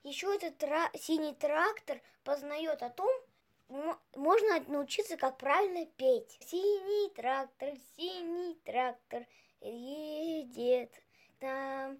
Еще 0.05 0.27
этот 0.35 0.59
тра- 0.59 0.91
синий 1.01 1.33
трактор 1.41 1.97
познает 2.25 2.83
о 2.83 2.91
том, 2.91 3.09
можно 4.17 4.61
научиться, 4.69 5.17
как 5.17 5.39
правильно 5.39 5.87
петь. 5.97 6.39
Синий 6.41 7.11
трактор, 7.15 7.71
синий 7.97 8.59
трактор 8.65 9.23
едет 9.61 10.91
там. 11.41 11.99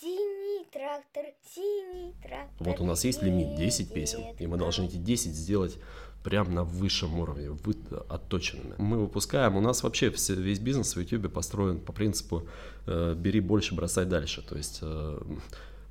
Синий 0.00 0.66
трактор, 0.70 1.24
синий 1.54 2.14
трактор. 2.22 2.66
Вот 2.66 2.80
у 2.80 2.84
нас 2.84 3.04
есть 3.04 3.22
лимит 3.22 3.56
10 3.56 3.92
песен, 3.92 4.22
и 4.38 4.46
мы 4.46 4.56
должны 4.56 4.84
эти 4.84 4.96
10 4.96 5.34
сделать 5.34 5.78
прям 6.24 6.54
на 6.54 6.64
высшем 6.64 7.18
уровне, 7.18 7.50
вы, 7.50 7.74
отточенными. 8.08 8.74
Мы 8.78 8.98
выпускаем, 8.98 9.56
у 9.56 9.60
нас 9.60 9.82
вообще 9.82 10.10
все, 10.10 10.34
весь 10.34 10.58
бизнес 10.58 10.96
в 10.96 11.00
YouTube 11.00 11.32
построен 11.32 11.78
по 11.80 11.92
принципу 11.92 12.48
э, 12.86 13.14
бери 13.14 13.40
больше, 13.40 13.74
бросай 13.74 14.06
дальше. 14.06 14.42
То 14.42 14.56
есть 14.56 14.78
э, 14.82 15.20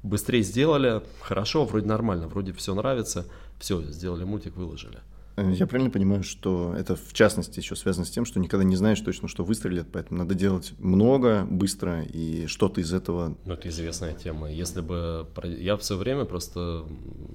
быстрее 0.01 0.41
сделали, 0.41 1.01
хорошо, 1.21 1.65
вроде 1.65 1.87
нормально, 1.87 2.27
вроде 2.27 2.51
все 2.53 2.73
нравится, 2.73 3.25
все, 3.59 3.81
сделали 3.83 4.23
мультик, 4.23 4.55
выложили. 4.55 4.99
Э, 5.35 5.51
Я 5.53 5.65
правильно 5.67 5.89
понимаю, 5.91 6.23
что 6.23 6.75
это 6.77 6.95
в 6.95 7.13
частности 7.13 7.59
еще 7.59 7.75
связано 7.75 8.05
с 8.05 8.09
тем, 8.11 8.25
что 8.25 8.39
никогда 8.39 8.63
не 8.63 8.75
знаешь 8.75 8.99
точно, 9.01 9.27
что 9.27 9.43
выстрелит, 9.43 9.87
поэтому 9.91 10.19
надо 10.19 10.35
делать 10.35 10.73
много, 10.79 11.45
быстро, 11.49 12.03
и 12.03 12.45
что-то 12.47 12.81
из 12.81 12.93
этого... 12.93 13.35
Ну, 13.45 13.53
это 13.53 13.67
известная 13.69 14.13
тема. 14.13 14.51
Если 14.51 14.81
бы... 14.81 15.27
Я 15.43 15.77
все 15.77 15.97
время 15.97 16.25
просто 16.25 16.85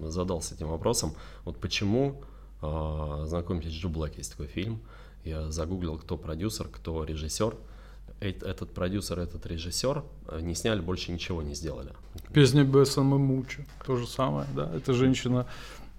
задался 0.02 0.54
этим 0.54 0.68
вопросом. 0.68 1.14
Вот 1.44 1.58
почему, 1.58 2.22
а, 2.62 3.24
знакомьтесь, 3.26 3.72
Джо 3.72 3.88
Блэк 3.88 4.16
есть 4.16 4.30
такой 4.32 4.46
фильм. 4.46 4.80
Я 5.24 5.50
загуглил, 5.50 5.98
кто 5.98 6.16
продюсер, 6.16 6.68
кто 6.68 7.04
режиссер. 7.04 7.54
Эт- 8.20 8.44
Этот 8.44 8.72
продюсер, 8.72 9.18
этот 9.18 9.46
режиссер 9.46 10.02
э, 10.28 10.40
не 10.40 10.54
сняли, 10.54 10.80
больше 10.80 11.12
ничего 11.12 11.40
не 11.42 11.54
сделали. 11.54 11.90
Песня 12.32 12.64
Бессама 12.64 13.16
Муча, 13.18 13.64
то 13.86 13.96
же 13.96 14.06
самое, 14.08 14.46
да. 14.56 14.70
Эта 14.74 14.92
женщина 14.92 15.46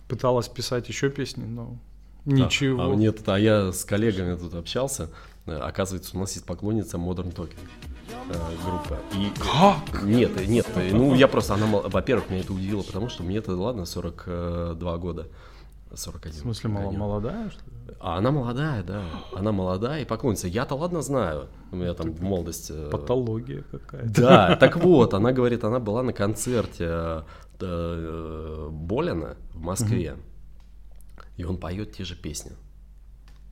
пыталась 0.10 0.50
писать 0.50 0.90
еще 0.90 1.10
песни, 1.10 1.46
но 1.46 1.78
ничего. 2.34 2.82
А, 2.82 2.86
а 2.86 2.90
мне 2.90 3.12
тут- 3.12 3.28
а 3.30 3.40
я 3.40 3.72
с 3.72 3.84
коллегами 3.86 4.36
тут 4.36 4.54
общался. 4.56 5.10
Э, 5.46 5.58
Оказывается, 5.58 6.16
у 6.16 6.20
нас 6.20 6.34
есть 6.34 6.46
поклонница 6.46 6.98
Modern 6.98 7.34
Talking 7.34 7.58
э, 8.30 8.34
группа. 8.66 9.00
И 9.16 9.32
Как? 9.40 10.04
Нет, 10.04 10.48
нет, 10.48 10.68
ну 10.92 11.14
я 11.16 11.28
просто, 11.28 11.54
она, 11.56 11.66
мол- 11.66 11.88
во-первых, 11.90 12.30
меня 12.30 12.42
это 12.42 12.54
удивило, 12.54 12.82
потому 12.84 13.10
что 13.10 13.24
мне 13.24 13.38
это, 13.38 13.56
ладно, 13.56 13.86
42 13.86 14.98
года, 14.98 15.28
41. 15.94 16.34
В 16.38 16.42
смысле, 16.42 16.70
гоня. 16.70 16.98
молодая, 17.00 17.50
что 17.50 17.62
ли? 17.66 17.96
А 18.00 18.18
она 18.18 18.30
молодая, 18.32 18.84
да, 18.84 19.02
она 19.36 19.52
молодая 19.52 20.04
и 20.04 20.06
поклонница. 20.06 20.48
Я-то, 20.48 20.76
ладно, 20.76 21.02
знаю, 21.02 21.48
у 21.72 21.76
меня 21.76 21.94
там 21.96 22.12
в 22.12 22.22
молодости... 22.22 22.72
э, 22.76 22.90
Патология 22.92 23.64
какая-то. 23.72 24.22
Да, 24.22 24.56
так 24.60 24.78
вот, 24.78 25.14
она 25.16 25.32
говорит, 25.32 25.64
она 25.64 25.80
была 25.80 26.04
на 26.04 26.14
концерте 26.14 27.24
Болина 28.70 29.36
в 29.54 29.60
Москве, 29.62 30.16
и 31.40 31.44
он 31.46 31.58
поет 31.58 31.94
те 31.94 32.04
же 32.04 32.16
песни. 32.16 32.52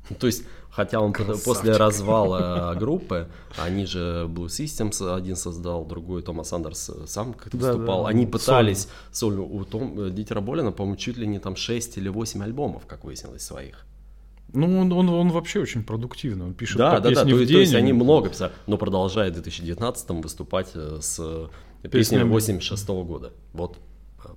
То 0.19 0.28
есть, 0.28 0.43
хотя 0.69 1.00
он 1.00 1.13
потом- 1.13 1.39
после 1.39 1.71
развала 1.76 2.76
группы, 2.80 3.28
они 3.58 3.86
же 3.86 4.26
Blue 4.30 4.45
Systems 4.47 5.15
один 5.15 5.36
создал, 5.36 5.86
другой 5.86 6.21
Томас 6.21 6.54
Андерс 6.54 6.89
э, 6.89 7.08
сам 7.08 7.34
как-то 7.34 7.58
Да, 7.58 7.67
выступал. 7.73 8.04
да, 8.04 8.10
они 8.10 8.26
пытались 8.26 8.88
сольно. 9.12 9.41
У 9.41 9.63
Том, 9.65 10.00
э, 10.00 10.10
Дитера 10.12 10.41
Болина, 10.41 10.71
по-моему, 10.71 10.97
чуть 10.97 11.17
ли 11.17 11.26
не 11.28 11.39
там 11.39 11.56
6 11.56 11.97
или 11.97 12.10
8 12.10 12.43
альбомов, 12.43 12.86
как 12.86 13.04
выяснилось, 13.06 13.41
своих. 13.43 13.86
Ну, 14.54 14.80
он, 14.80 14.93
он, 14.93 15.10
он 15.10 15.30
вообще 15.30 15.60
очень 15.60 15.84
продуктивный, 15.84 16.45
он 16.45 16.54
пишет 16.54 16.78
Да, 16.78 17.00
да, 17.00 17.10
да. 17.10 17.23
То, 17.23 17.26
в 17.26 17.39
есть- 17.39 17.47
день. 17.47 17.56
то 17.58 17.60
есть 17.62 17.73
они 17.73 17.91
он- 17.91 17.97
много 18.00 18.30
писали, 18.30 18.52
но 18.65 18.78
продолжает 18.78 19.32
в 19.34 19.41
2019 19.41 20.21
выступать 20.23 20.69
э, 20.76 21.00
с 21.02 21.19
э, 21.19 21.47
песнями 21.84 21.89
Песнями. 22.23 22.30
86 22.32 22.88
года. 23.04 23.32
Вот 23.54 23.76
э, 23.76 23.80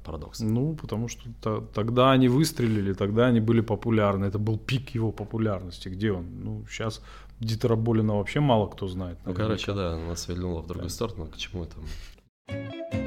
парадокс. 0.05 0.40
Ну, 0.40 0.74
потому 0.74 1.09
что 1.09 1.22
то- 1.42 1.61
тогда 1.74 2.12
они 2.12 2.29
выстрелили, 2.29 2.92
тогда 2.92 3.26
они 3.26 3.40
были 3.40 3.61
популярны. 3.61 4.26
Это 4.26 4.38
был 4.38 4.59
пик 4.59 4.90
его 4.94 5.12
популярности. 5.12 5.88
Где 5.88 6.12
он? 6.12 6.26
Ну, 6.44 6.64
сейчас 6.68 7.03
Дитера 7.40 7.76
Болина 7.76 8.16
вообще 8.16 8.40
мало 8.40 8.66
кто 8.68 8.87
знает. 8.88 9.18
Ну, 9.24 9.33
наверняка. 9.33 9.42
короче, 9.46 9.74
да, 9.74 9.96
нас 9.98 10.29
вильнуло 10.29 10.62
в 10.62 10.66
другую 10.66 10.90
сторону. 10.90 11.26
К 11.26 11.37
чему 11.37 11.64
это? 11.64 13.00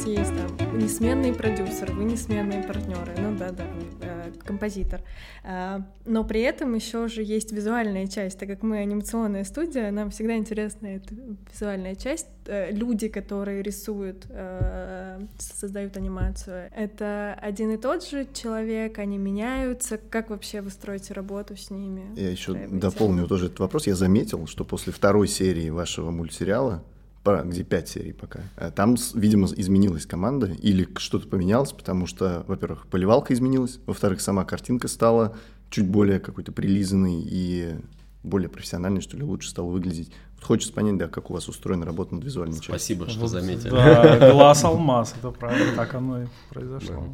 У 0.00 0.02
вас 0.02 0.08
есть 0.18 0.32
там 0.34 0.78
несменный 0.78 1.34
продюсер, 1.34 1.92
вы 1.92 2.04
несменные 2.04 2.62
партнеры, 2.62 3.14
ну 3.18 3.36
да, 3.36 3.50
да, 3.50 3.64
э, 4.00 4.32
композитор. 4.44 5.02
А, 5.44 5.82
но 6.06 6.24
при 6.24 6.40
этом 6.40 6.74
еще 6.74 7.06
же 7.08 7.22
есть 7.22 7.52
визуальная 7.52 8.06
часть, 8.06 8.38
так 8.38 8.48
как 8.48 8.62
мы 8.62 8.78
анимационная 8.78 9.44
студия, 9.44 9.90
нам 9.90 10.10
всегда 10.10 10.36
интересна 10.36 10.86
эта 10.86 11.14
визуальная 11.52 11.96
часть. 11.96 12.28
Э, 12.46 12.70
люди, 12.72 13.08
которые 13.08 13.62
рисуют, 13.62 14.24
э, 14.30 15.20
создают 15.38 15.98
анимацию, 15.98 16.70
это 16.74 17.38
один 17.40 17.72
и 17.72 17.76
тот 17.76 18.02
же 18.02 18.26
человек, 18.32 18.98
они 18.98 19.18
меняются. 19.18 19.98
Как 19.98 20.30
вообще 20.30 20.62
вы 20.62 20.70
строите 20.70 21.12
работу 21.12 21.56
с 21.56 21.70
ними? 21.70 22.02
Я 22.16 22.30
еще 22.30 22.54
дополню 22.54 23.26
тоже 23.26 23.46
этот 23.46 23.58
вопрос. 23.58 23.86
Я 23.86 23.96
заметил, 23.96 24.46
что 24.46 24.64
после 24.64 24.94
второй 24.94 25.28
серии 25.28 25.68
вашего 25.68 26.10
мультсериала, 26.10 26.82
где 27.24 27.64
пять 27.64 27.88
серий 27.88 28.12
пока, 28.12 28.40
э, 28.56 28.70
там, 28.74 28.96
видимо, 29.14 29.46
изменилась 29.54 30.06
команда 30.06 30.46
или 30.46 30.88
что-то 30.96 31.28
поменялось, 31.28 31.72
потому 31.72 32.06
что, 32.06 32.44
во-первых, 32.48 32.86
поливалка 32.86 33.34
изменилась, 33.34 33.78
во-вторых, 33.86 34.20
сама 34.20 34.44
картинка 34.44 34.88
стала 34.88 35.36
чуть 35.68 35.86
более 35.86 36.18
какой-то 36.18 36.50
прилизанной 36.52 37.22
и 37.22 37.74
более 38.22 38.48
профессиональной, 38.48 39.00
что 39.00 39.16
ли, 39.16 39.22
лучше 39.22 39.50
стала 39.50 39.66
выглядеть. 39.66 40.10
Вот 40.36 40.44
хочется 40.44 40.72
понять, 40.72 40.96
да, 40.98 41.08
как 41.08 41.30
у 41.30 41.34
вас 41.34 41.48
устроена 41.48 41.84
работа 41.86 42.14
над 42.14 42.24
визуальной 42.24 42.56
частью. 42.56 42.74
Спасибо, 42.74 43.08
что 43.08 43.20
Вот, 43.20 43.28
заметили. 43.28 43.70
Да, 43.70 44.30
глаз 44.32 44.64
алмаз, 44.64 45.14
это 45.18 45.30
правда, 45.30 45.64
так 45.76 45.94
оно 45.94 46.22
и 46.22 46.26
произошло. 46.50 47.04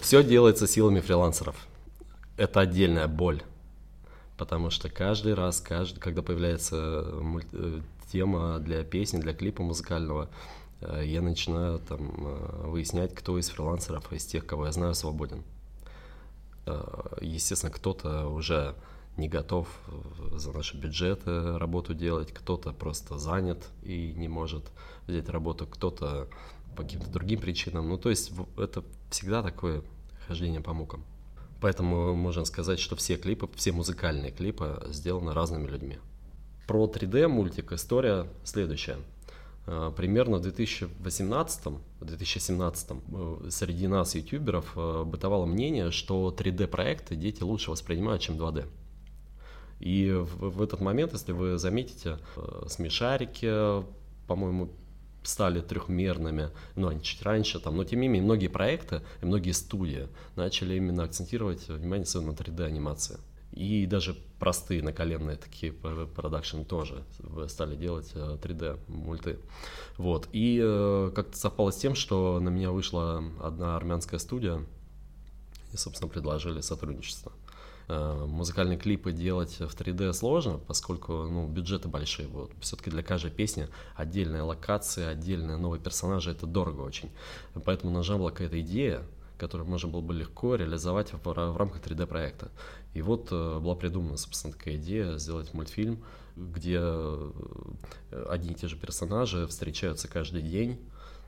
Все 0.00 0.22
делается 0.22 0.66
силами 0.66 1.00
фрилансеров. 1.00 1.56
Это 2.36 2.60
отдельная 2.60 3.08
боль. 3.08 3.42
Потому 4.36 4.70
что 4.70 4.88
каждый 4.88 5.34
раз, 5.34 5.60
каждый, 5.60 6.00
когда 6.00 6.22
появляется 6.22 7.04
муль- 7.20 7.44
э, 7.52 7.80
тема 8.12 8.58
для 8.58 8.84
песни, 8.84 9.18
для 9.18 9.32
клипа 9.32 9.62
музыкального, 9.62 10.28
э, 10.80 11.02
я 11.06 11.22
начинаю 11.22 11.78
там 11.78 12.12
э, 12.18 12.66
выяснять, 12.66 13.14
кто 13.14 13.38
из 13.38 13.48
фрилансеров, 13.48 14.12
из 14.12 14.26
тех, 14.26 14.44
кого 14.46 14.66
я 14.66 14.72
знаю, 14.72 14.94
свободен. 14.94 15.42
Э, 16.66 17.16
Естественно, 17.22 17.72
кто-то 17.72 18.28
уже 18.28 18.74
не 19.16 19.28
готов 19.28 19.68
за 20.32 20.52
наши 20.52 20.76
бюджеты 20.76 21.58
работу 21.58 21.94
делать, 21.94 22.32
кто-то 22.32 22.72
просто 22.72 23.18
занят 23.18 23.68
и 23.82 24.14
не 24.16 24.28
может 24.28 24.64
взять 25.06 25.28
работу, 25.28 25.66
кто-то 25.66 26.28
по 26.76 26.82
каким-то 26.82 27.10
другим 27.10 27.40
причинам. 27.40 27.88
Ну, 27.88 27.98
то 27.98 28.10
есть 28.10 28.32
это 28.56 28.82
всегда 29.10 29.42
такое 29.42 29.82
хождение 30.26 30.60
по 30.60 30.72
мукам. 30.72 31.04
Поэтому 31.60 32.14
можно 32.14 32.44
сказать, 32.44 32.80
что 32.80 32.96
все 32.96 33.16
клипы, 33.16 33.48
все 33.54 33.72
музыкальные 33.72 34.32
клипы 34.32 34.82
сделаны 34.88 35.34
разными 35.34 35.66
людьми. 35.66 35.98
Про 36.72 36.86
3D 36.86 37.28
мультик 37.28 37.72
история 37.72 38.26
следующая. 38.44 38.96
Э, 39.66 39.92
примерно 39.94 40.38
в 40.38 40.46
2018-2017 40.46 43.44
э, 43.44 43.50
среди 43.50 43.88
нас, 43.88 44.14
ютуберов, 44.14 44.72
э, 44.74 45.04
бытовало 45.04 45.44
мнение, 45.44 45.90
что 45.90 46.34
3D-проекты 46.34 47.14
дети 47.14 47.42
лучше 47.42 47.70
воспринимают, 47.70 48.22
чем 48.22 48.38
2D. 48.38 48.64
И 49.80 50.12
в, 50.12 50.62
этот 50.62 50.80
момент, 50.80 51.12
если 51.12 51.32
вы 51.32 51.58
заметите, 51.58 52.16
смешарики, 52.66 53.84
по-моему, 54.26 54.70
стали 55.24 55.60
трехмерными, 55.60 56.52
ну, 56.74 56.88
они 56.88 57.02
чуть 57.02 57.20
раньше 57.20 57.60
там, 57.60 57.76
но 57.76 57.84
тем 57.84 58.00
не 58.00 58.08
менее 58.08 58.24
многие 58.24 58.48
проекты 58.48 59.02
и 59.20 59.26
многие 59.26 59.52
студии 59.52 60.08
начали 60.36 60.76
именно 60.76 61.04
акцентировать 61.04 61.68
внимание 61.68 62.06
на 62.14 62.30
3D-анимации. 62.30 63.18
И 63.52 63.86
даже 63.86 64.16
простые 64.38 64.82
наколенные 64.82 65.36
такие 65.36 65.72
продакшн 65.72 66.62
тоже 66.62 67.04
стали 67.48 67.76
делать 67.76 68.10
3D 68.14 68.64
э, 68.64 68.78
мульты. 68.88 69.38
Вот. 69.98 70.28
И 70.32 70.60
э, 70.62 71.12
как-то 71.14 71.36
совпало 71.36 71.70
с 71.70 71.76
тем, 71.76 71.94
что 71.94 72.40
на 72.40 72.48
меня 72.48 72.70
вышла 72.70 73.22
одна 73.42 73.76
армянская 73.76 74.18
студия, 74.18 74.64
и, 75.72 75.76
собственно, 75.76 76.08
предложили 76.08 76.60
сотрудничество. 76.60 77.32
Э, 77.88 78.24
музыкальные 78.26 78.78
клипы 78.78 79.12
делать 79.12 79.58
в 79.58 79.74
3D 79.74 80.12
сложно, 80.14 80.58
поскольку 80.58 81.12
ну, 81.12 81.46
бюджеты 81.46 81.88
большие. 81.88 82.28
Вот. 82.28 82.50
Все-таки 82.60 82.90
для 82.90 83.02
каждой 83.02 83.30
песни 83.30 83.68
отдельная 83.96 84.44
локация, 84.44 85.10
отдельные 85.10 85.58
новые 85.58 85.80
персонажи, 85.80 86.30
это 86.30 86.46
дорого 86.46 86.80
очень. 86.80 87.10
Поэтому 87.64 87.92
нужна 87.92 88.16
была 88.16 88.30
какая-то 88.30 88.60
идея, 88.60 89.02
которую 89.38 89.68
можно 89.68 89.88
было 89.88 90.00
бы 90.00 90.14
легко 90.14 90.54
реализовать 90.54 91.12
в, 91.12 91.18
в 91.24 91.56
рамках 91.56 91.82
3D-проекта. 91.82 92.50
И 92.94 93.02
вот 93.02 93.28
э, 93.30 93.58
была 93.58 93.74
придумана, 93.74 94.16
собственно, 94.16 94.52
такая 94.52 94.76
идея 94.76 95.16
сделать 95.18 95.54
мультфильм, 95.54 96.02
где 96.36 96.78
э, 96.80 97.30
одни 98.28 98.52
и 98.52 98.54
те 98.54 98.68
же 98.68 98.76
персонажи 98.76 99.46
встречаются 99.46 100.08
каждый 100.08 100.42
день 100.42 100.78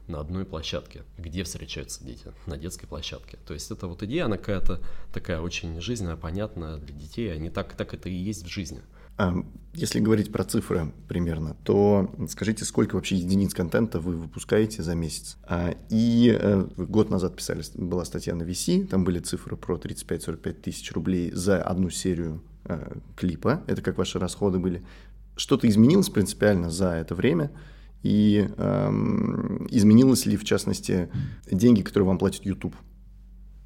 на 0.07 0.21
одной 0.21 0.45
площадке. 0.45 1.03
Где 1.17 1.45
встречаются 1.45 2.05
дети? 2.05 2.33
На 2.47 2.59
детской 2.59 2.87
площадке. 2.87 3.39
То 3.47 3.55
есть 3.55 3.71
это 3.71 3.87
вот 3.87 4.03
идея, 4.03 4.27
она 4.27 4.37
какая-то 4.37 4.81
такая 5.13 5.41
очень 5.41 5.81
жизненная, 5.81 6.17
понятная 6.17 6.77
для 6.77 6.95
детей, 6.95 7.33
они 7.33 7.49
так, 7.49 7.75
так 7.75 7.95
это 7.95 8.09
и 8.09 8.15
есть 8.15 8.45
в 8.45 8.49
жизни. 8.49 8.83
Если 9.75 9.99
говорить 9.99 10.31
про 10.31 10.45
цифры 10.45 10.93
примерно, 11.09 11.57
то 11.65 12.15
скажите, 12.29 12.65
сколько 12.65 12.95
вообще 12.95 13.17
единиц 13.17 13.55
контента 13.55 13.99
вы 13.99 14.17
выпускаете 14.17 14.85
за 14.85 14.95
месяц? 14.95 15.37
А, 15.43 15.75
и 15.91 16.37
э, 16.41 16.69
год 16.77 17.11
назад 17.11 17.35
писали, 17.35 17.65
была 17.75 18.05
статья 18.05 18.37
на 18.37 18.45
VC, 18.45 18.87
там 18.87 19.03
были 19.03 19.19
цифры 19.19 19.57
про 19.57 19.75
35-45 19.77 20.53
тысяч 20.53 20.93
рублей 20.93 21.33
за 21.33 21.61
одну 21.61 21.91
серию 21.91 22.41
э, 22.67 22.99
клипа. 23.17 23.65
Это 23.67 23.83
как 23.83 23.99
ваши 23.99 24.21
расходы 24.21 24.61
были. 24.61 24.85
Что-то 25.37 25.69
изменилось 25.69 26.09
принципиально 26.09 26.71
за 26.71 26.91
это 26.93 27.17
время? 27.17 27.51
И 28.05 28.49
эм, 28.57 29.67
изменилось 29.71 30.25
ли, 30.27 30.37
в 30.37 30.45
частности, 30.45 31.11
деньги, 31.51 31.83
которые 31.83 32.07
вам 32.07 32.19
платит 32.19 32.45
YouTube? 32.45 32.77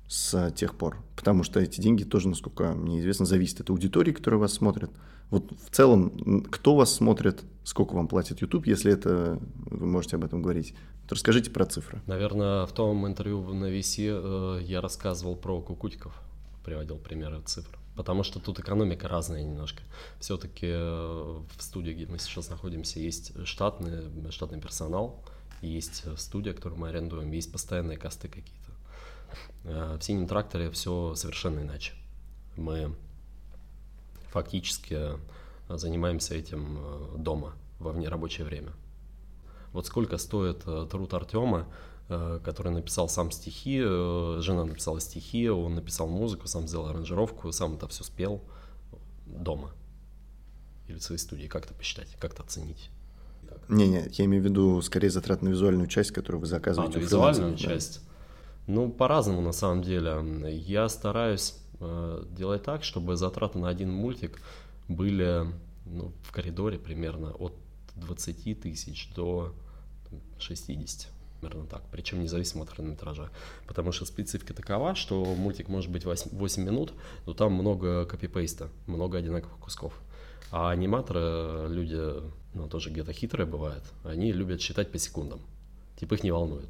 с 0.08 0.50
тех 0.52 0.74
пор, 0.74 0.96
потому 1.16 1.42
что 1.42 1.60
эти 1.60 1.82
деньги 1.82 2.02
тоже, 2.02 2.30
насколько 2.30 2.72
мне 2.72 3.00
известно, 3.00 3.26
зависят 3.26 3.60
от 3.60 3.68
аудитории, 3.68 4.12
которая 4.12 4.40
вас 4.40 4.54
смотрит. 4.54 4.90
Вот 5.30 5.50
в 5.52 5.70
целом, 5.70 6.42
кто 6.50 6.74
вас 6.74 6.94
смотрит, 6.94 7.42
сколько 7.64 7.94
вам 7.94 8.08
платит 8.08 8.40
YouTube, 8.40 8.66
если 8.66 8.92
это 8.92 9.38
вы 9.66 9.86
можете 9.86 10.16
об 10.16 10.24
этом 10.24 10.42
говорить. 10.42 10.74
Расскажите 11.08 11.50
про 11.50 11.64
цифры. 11.64 12.00
Наверное, 12.06 12.66
в 12.66 12.72
том 12.72 13.06
интервью 13.06 13.42
на 13.54 13.66
VC 13.66 14.58
э, 14.60 14.62
я 14.62 14.80
рассказывал 14.80 15.36
про 15.36 15.60
кукутиков, 15.60 16.12
приводил 16.64 16.98
примеры 16.98 17.40
цифр. 17.44 17.78
Потому 17.96 18.22
что 18.22 18.40
тут 18.40 18.60
экономика 18.60 19.08
разная 19.08 19.42
немножко. 19.42 19.82
Все-таки 20.20 20.66
э, 20.66 21.42
в 21.56 21.62
студии, 21.62 21.92
где 21.92 22.06
мы 22.06 22.18
сейчас 22.18 22.48
находимся, 22.50 23.00
есть 23.00 23.32
штатный, 23.46 24.30
штатный 24.30 24.60
персонал, 24.60 25.24
есть 25.62 26.04
студия, 26.18 26.52
которую 26.52 26.78
мы 26.80 26.88
арендуем, 26.90 27.32
есть 27.32 27.50
постоянные 27.50 27.98
косты 27.98 28.28
какие-то. 28.28 28.72
Э, 29.64 29.96
в 29.98 30.02
синем 30.04 30.26
тракторе 30.26 30.70
все 30.70 31.14
совершенно 31.14 31.60
иначе. 31.60 31.94
Мы 32.56 32.94
фактически 34.30 35.18
занимаемся 35.68 36.34
этим 36.34 36.78
э, 36.78 37.18
дома 37.18 37.54
во 37.78 37.92
внерабочее 37.92 38.46
время. 38.46 38.72
Вот 39.72 39.86
сколько 39.86 40.16
стоит 40.18 40.62
э, 40.66 40.86
труд 40.90 41.12
Артема, 41.14 41.66
который 42.08 42.72
написал 42.72 43.10
сам 43.10 43.30
стихи, 43.30 43.82
жена 43.82 44.64
написала 44.64 44.98
стихи, 44.98 45.50
он 45.50 45.74
написал 45.74 46.08
музыку, 46.08 46.48
сам 46.48 46.66
сделал 46.66 46.86
аранжировку, 46.86 47.52
сам 47.52 47.74
это 47.74 47.86
все 47.86 48.02
спел 48.02 48.42
дома 49.26 49.72
или 50.88 50.96
в 50.96 51.02
своей 51.02 51.18
студии. 51.18 51.46
Как 51.46 51.66
это 51.66 51.74
посчитать, 51.74 52.08
как 52.18 52.32
это 52.32 52.42
оценить? 52.42 52.90
Не-не, 53.68 54.08
я 54.10 54.24
имею 54.24 54.42
в 54.42 54.46
виду 54.46 54.80
скорее 54.82 55.10
затрат 55.10 55.42
на 55.42 55.50
визуальную 55.50 55.86
часть, 55.86 56.10
которую 56.10 56.40
вы 56.40 56.46
заказываете. 56.46 56.96
А, 56.96 57.00
на 57.00 57.04
визуальную 57.04 57.56
часть. 57.56 58.00
Ну, 58.66 58.90
по-разному 58.90 59.40
на 59.40 59.52
самом 59.52 59.82
деле. 59.82 60.22
Я 60.58 60.88
стараюсь 60.88 61.54
э, 61.67 61.67
делать 61.80 62.62
так, 62.64 62.84
чтобы 62.84 63.16
затраты 63.16 63.58
на 63.58 63.68
один 63.68 63.92
мультик 63.92 64.40
были 64.88 65.46
ну, 65.86 66.12
в 66.22 66.32
коридоре 66.32 66.78
примерно 66.78 67.32
от 67.32 67.54
20 67.96 68.60
тысяч 68.60 69.10
до 69.14 69.54
60 70.38 71.10
примерно 71.40 71.66
так, 71.66 71.82
причем 71.90 72.20
независимо 72.20 72.64
от 72.64 72.70
хронометража. 72.70 73.30
Потому 73.66 73.92
что 73.92 74.04
специфика 74.04 74.54
такова, 74.54 74.94
что 74.94 75.24
мультик 75.24 75.68
может 75.68 75.90
быть 75.90 76.04
8, 76.04 76.30
8 76.32 76.62
минут, 76.62 76.92
но 77.26 77.34
там 77.34 77.52
много 77.52 78.04
копипейста, 78.06 78.68
много 78.86 79.18
одинаковых 79.18 79.58
кусков. 79.58 79.92
А 80.50 80.70
аниматоры, 80.70 81.68
люди, 81.72 82.00
ну, 82.54 82.68
тоже 82.68 82.90
где-то 82.90 83.12
хитрые 83.12 83.46
бывают, 83.46 83.84
они 84.04 84.32
любят 84.32 84.60
считать 84.60 84.90
по 84.90 84.98
секундам. 84.98 85.40
Типа 85.96 86.14
их 86.14 86.24
не 86.24 86.30
волнует. 86.30 86.68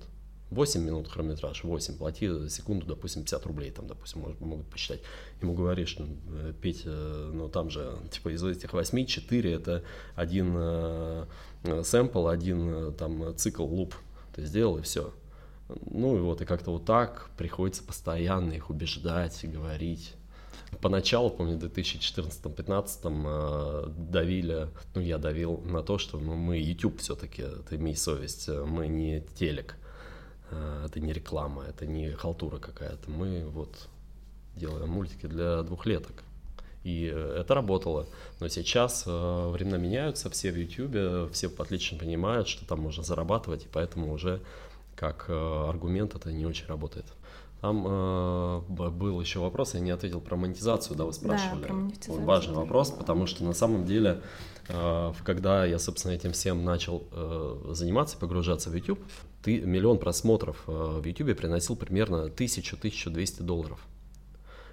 8 0.50 0.82
минут 0.82 1.08
хронометраж, 1.08 1.64
8, 1.64 1.94
плати 1.94 2.32
за 2.32 2.50
секунду, 2.50 2.86
допустим, 2.86 3.22
50 3.22 3.46
рублей, 3.46 3.70
там, 3.70 3.86
допустим, 3.86 4.24
могут 4.40 4.66
посчитать. 4.66 5.00
Ему 5.42 5.54
говоришь, 5.54 5.98
ну, 5.98 6.06
Петь, 6.62 6.86
ну, 6.86 7.48
там 7.48 7.70
же, 7.70 7.92
типа, 8.10 8.30
из 8.30 8.42
этих 8.42 8.72
8, 8.72 9.06
4 9.06 9.52
это 9.52 9.82
один 10.16 10.54
э, 10.56 11.26
сэмпл, 11.82 12.28
один 12.28 12.68
э, 12.68 12.92
там 12.92 13.36
цикл, 13.36 13.64
луп. 13.64 13.94
Ты 14.34 14.46
сделал 14.46 14.78
и 14.78 14.82
все. 14.82 15.12
Ну 15.90 16.16
и 16.16 16.20
вот, 16.20 16.40
и 16.40 16.44
как-то 16.44 16.70
вот 16.70 16.86
так 16.86 17.28
приходится 17.36 17.82
постоянно 17.82 18.54
их 18.54 18.70
убеждать, 18.70 19.38
говорить. 19.42 20.14
Поначалу, 20.80 21.30
помню, 21.30 21.58
в 21.58 21.64
2014-2015 21.64 23.26
э, 23.26 23.88
давили, 24.10 24.68
ну 24.94 25.00
я 25.00 25.18
давил 25.18 25.58
на 25.58 25.82
то, 25.82 25.98
что 25.98 26.18
ну, 26.18 26.34
мы 26.34 26.58
YouTube 26.58 27.00
все-таки, 27.00 27.44
ты 27.68 27.76
имей 27.76 27.96
совесть, 27.96 28.48
э, 28.48 28.64
мы 28.64 28.86
не 28.86 29.22
телек. 29.38 29.76
Э, 30.50 30.84
это 30.86 31.00
не 31.00 31.12
реклама, 31.12 31.64
это 31.64 31.86
не 31.86 32.10
халтура 32.10 32.58
какая-то. 32.58 33.10
Мы 33.10 33.44
вот 33.48 33.88
делаем 34.56 34.88
мультики 34.88 35.26
для 35.26 35.62
двухлеток. 35.62 36.22
И 36.84 37.10
э, 37.12 37.40
это 37.40 37.54
работало. 37.54 38.06
Но 38.40 38.48
сейчас 38.48 39.04
э, 39.06 39.48
времена 39.50 39.76
меняются, 39.76 40.30
все 40.30 40.50
в 40.50 40.56
YouTube, 40.56 41.32
все 41.32 41.48
отлично 41.58 41.98
понимают, 41.98 42.48
что 42.48 42.66
там 42.66 42.80
можно 42.80 43.02
зарабатывать, 43.02 43.64
и 43.64 43.68
поэтому 43.72 44.12
уже 44.12 44.40
как 44.96 45.30
аргумент 45.30 46.16
это 46.16 46.32
не 46.32 46.44
очень 46.44 46.66
работает. 46.66 47.06
Там 47.60 47.84
э, 47.86 48.60
был 48.68 49.20
еще 49.20 49.40
вопрос, 49.40 49.74
я 49.74 49.80
не 49.80 49.90
ответил 49.90 50.20
про 50.20 50.36
монетизацию, 50.36 50.96
да, 50.96 51.04
вы 51.04 51.12
спрашивали. 51.12 51.60
Да, 51.60 51.66
про 51.66 51.74
монетизацию. 51.74 52.24
Важный 52.24 52.54
вопрос, 52.54 52.90
потому 52.92 53.26
что 53.26 53.44
на 53.44 53.52
самом 53.52 53.84
деле, 53.84 54.22
э, 54.68 55.12
когда 55.24 55.64
я, 55.64 55.78
собственно, 55.80 56.12
этим 56.12 56.32
всем 56.32 56.64
начал 56.64 57.08
э, 57.10 57.72
заниматься, 57.72 58.16
погружаться 58.16 58.70
в 58.70 58.74
YouTube, 58.74 59.00
ты, 59.42 59.60
миллион 59.60 59.98
просмотров 59.98 60.62
э, 60.68 60.70
в 60.70 61.04
YouTube 61.04 61.36
приносил 61.36 61.74
примерно 61.74 62.26
1000-1200 62.26 63.42
долларов. 63.42 63.80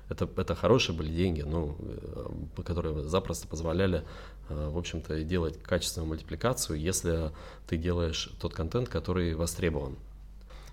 Это, 0.07 0.29
это 0.37 0.53
хорошие 0.53 0.95
были 0.95 1.11
деньги, 1.11 1.41
ну, 1.41 1.75
э, 1.79 2.61
которые 2.63 3.03
запросто 3.03 3.47
позволяли, 3.47 4.03
э, 4.49 4.69
в 4.69 4.77
общем-то, 4.77 5.23
делать 5.23 5.59
качественную 5.61 6.07
мультипликацию, 6.07 6.79
если 6.79 7.31
ты 7.67 7.77
делаешь 7.77 8.29
тот 8.39 8.53
контент, 8.53 8.89
который 8.89 9.33
востребован. 9.33 9.95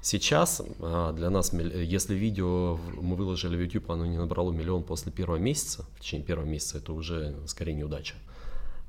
Сейчас 0.03 0.61
а, 0.81 1.13
для 1.13 1.31
нас, 1.31 1.53
если 1.53 2.17
видео 2.17 2.77
мы 3.01 3.15
выложили 3.15 3.57
в 3.57 3.61
YouTube, 3.61 3.89
оно 3.89 4.05
не 4.05 4.19
набрало 4.19 4.51
миллион 4.51 4.83
после 4.83 5.13
первого 5.13 5.37
месяца, 5.37 5.87
в 5.95 6.01
течение 6.01 6.27
первого 6.27 6.45
месяца, 6.45 6.79
это 6.79 6.93
уже 6.93 7.37
скорее 7.47 7.75
неудача. 7.75 8.17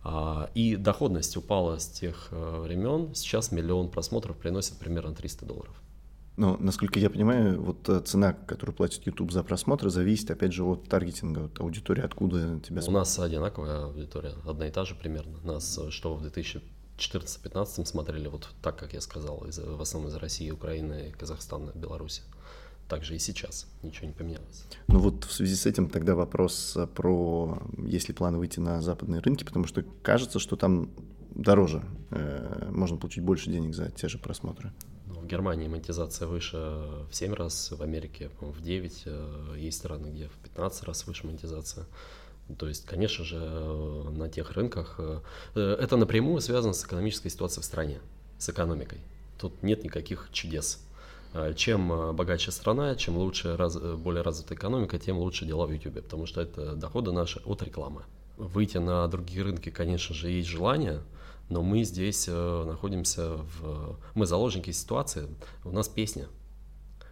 А, 0.04 0.50
и 0.56 0.76
доходность 0.76 1.38
упала 1.38 1.78
с 1.78 1.88
тех 1.88 2.30
э, 2.32 2.62
времен. 2.62 3.14
Сейчас 3.14 3.52
миллион 3.52 3.90
просмотров 3.90 4.36
приносит 4.38 4.78
примерно 4.80 5.14
300 5.14 5.46
долларов. 5.46 5.76
Ну, 6.36 6.58
насколько 6.60 7.00
я 7.00 7.12
понимаю, 7.12 7.62
вот 7.62 7.88
э, 7.88 8.00
цена, 8.00 8.34
которую 8.34 8.76
платит 8.76 9.06
YouTube 9.06 9.32
за 9.32 9.44
просмотр, 9.44 9.90
зависит, 9.90 10.32
опять 10.32 10.52
же, 10.52 10.64
от 10.64 10.90
таргетинга, 10.90 11.46
от 11.46 11.60
аудитории, 11.60 12.04
откуда 12.04 12.60
тебя 12.60 12.82
смотрят. 12.82 12.88
У 12.88 12.92
нас 12.92 13.20
одинаковая 13.20 13.86
аудитория, 13.86 14.34
одна 14.48 14.68
и 14.68 14.72
та 14.72 14.84
же 14.84 14.96
примерно. 14.96 15.38
Нас 15.44 15.78
э, 15.78 15.92
что 15.92 16.16
в 16.16 16.22
2000 16.22 16.62
2014-2015 16.98 17.86
смотрели 17.86 18.28
вот 18.28 18.50
так, 18.62 18.78
как 18.78 18.94
я 18.94 19.02
сказал, 19.02 19.46
из, 19.48 19.58
в 19.58 19.82
основном 19.82 20.12
из 20.12 20.16
России, 20.16 20.52
Украины, 20.52 21.14
Казахстана, 21.18 21.72
Беларуси. 21.76 22.24
Так 22.88 23.04
же 23.04 23.16
и 23.16 23.20
сейчас, 23.20 23.66
ничего 23.82 24.08
не 24.08 24.14
поменялось. 24.14 24.66
Ну 24.88 25.00
вот 25.00 25.24
в 25.24 25.32
связи 25.32 25.56
с 25.56 25.66
этим 25.66 25.90
тогда 25.90 26.16
вопрос 26.16 26.76
э, 26.76 26.86
про, 26.86 27.62
есть 27.78 28.10
ли 28.10 28.14
планы 28.14 28.38
выйти 28.38 28.60
на 28.60 28.82
западные 28.82 29.22
рынки, 29.22 29.44
потому 29.44 29.66
что 29.66 29.84
кажется, 30.02 30.38
что 30.38 30.56
там 30.56 30.90
дороже, 31.34 31.84
э, 32.12 32.70
можно 32.72 32.98
получить 32.98 33.24
больше 33.24 33.50
денег 33.50 33.74
за 33.74 33.90
те 33.90 34.08
же 34.08 34.18
просмотры. 34.18 34.74
Ну, 35.08 35.22
в 35.22 35.28
Германии 35.28 35.68
монетизация 35.68 36.28
выше 36.28 36.58
в 36.58 37.14
7 37.14 37.34
раз, 37.34 37.72
в 37.72 37.82
Америке 37.82 38.30
в 38.42 38.62
9, 38.62 39.04
э, 39.06 39.56
есть 39.58 39.78
страны, 39.78 40.08
где 40.08 40.28
в 40.28 40.36
15 40.44 40.84
раз 40.84 41.08
выше 41.08 41.26
монетизация. 41.26 41.86
То 42.58 42.68
есть, 42.68 42.86
конечно 42.86 43.24
же, 43.24 43.38
э, 43.40 44.10
на 44.12 44.30
тех 44.30 44.52
рынках 44.52 44.96
э, 44.98 45.22
это 45.56 45.98
напрямую 45.98 46.42
связано 46.42 46.74
с 46.74 46.84
экономической 46.86 47.30
ситуацией 47.30 47.64
в 47.64 47.66
стране, 47.66 48.00
с 48.38 48.50
экономикой. 48.50 49.00
Тут 49.40 49.64
нет 49.64 49.84
никаких 49.84 50.30
чудес. 50.32 50.86
Чем 51.56 52.16
богаче 52.16 52.52
страна, 52.52 52.96
чем 52.96 53.18
лучше, 53.18 53.58
раз, 53.58 53.76
более 53.76 54.22
развитая 54.22 54.56
экономика, 54.56 55.00
тем 55.00 55.18
лучше 55.18 55.46
дела 55.46 55.66
в 55.66 55.72
YouTube, 55.72 56.04
потому 56.04 56.28
что 56.28 56.42
это 56.42 56.76
доходы 56.76 57.12
наши 57.12 57.40
от 57.40 57.64
рекламы. 57.64 58.04
Выйти 58.38 58.78
на 58.78 59.08
другие 59.08 59.42
рынки, 59.42 59.70
конечно 59.70 60.14
же, 60.14 60.30
есть 60.30 60.48
желание, 60.48 61.02
но 61.50 61.62
мы 61.62 61.84
здесь 61.84 62.26
э, 62.28 62.64
находимся 62.66 63.36
в... 63.38 64.00
Мы 64.16 64.26
заложники 64.26 64.72
ситуации, 64.72 65.28
у 65.64 65.72
нас 65.72 65.88
песня. 65.88 66.28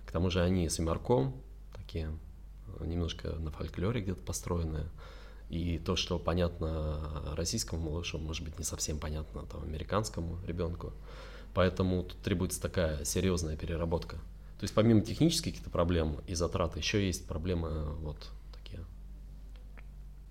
К 0.07 0.11
тому 0.11 0.29
же 0.29 0.41
они 0.41 0.67
с 0.67 0.79
юморком, 0.79 1.35
такие 1.75 2.09
э, 2.79 2.85
немножко 2.85 3.33
на 3.33 3.51
фольклоре 3.51 4.01
где-то 4.01 4.21
построенные. 4.21 4.89
И 5.51 5.79
то, 5.79 5.97
что 5.97 6.17
понятно 6.17 7.35
российскому 7.35 7.91
малышу, 7.91 8.17
может 8.17 8.45
быть, 8.45 8.57
не 8.57 8.63
совсем 8.63 8.97
понятно 8.97 9.41
там, 9.43 9.61
американскому 9.63 10.39
ребенку. 10.47 10.93
Поэтому 11.53 12.03
тут 12.03 12.17
требуется 12.21 12.61
такая 12.61 13.03
серьезная 13.03 13.57
переработка. 13.57 14.15
То 14.15 14.63
есть 14.63 14.73
помимо 14.73 15.01
технических 15.01 15.51
каких-то 15.51 15.69
проблем 15.69 16.19
и 16.25 16.35
затрат, 16.35 16.77
еще 16.77 17.05
есть 17.05 17.27
проблемы 17.27 17.95
вот 17.95 18.29
такие. 18.53 18.79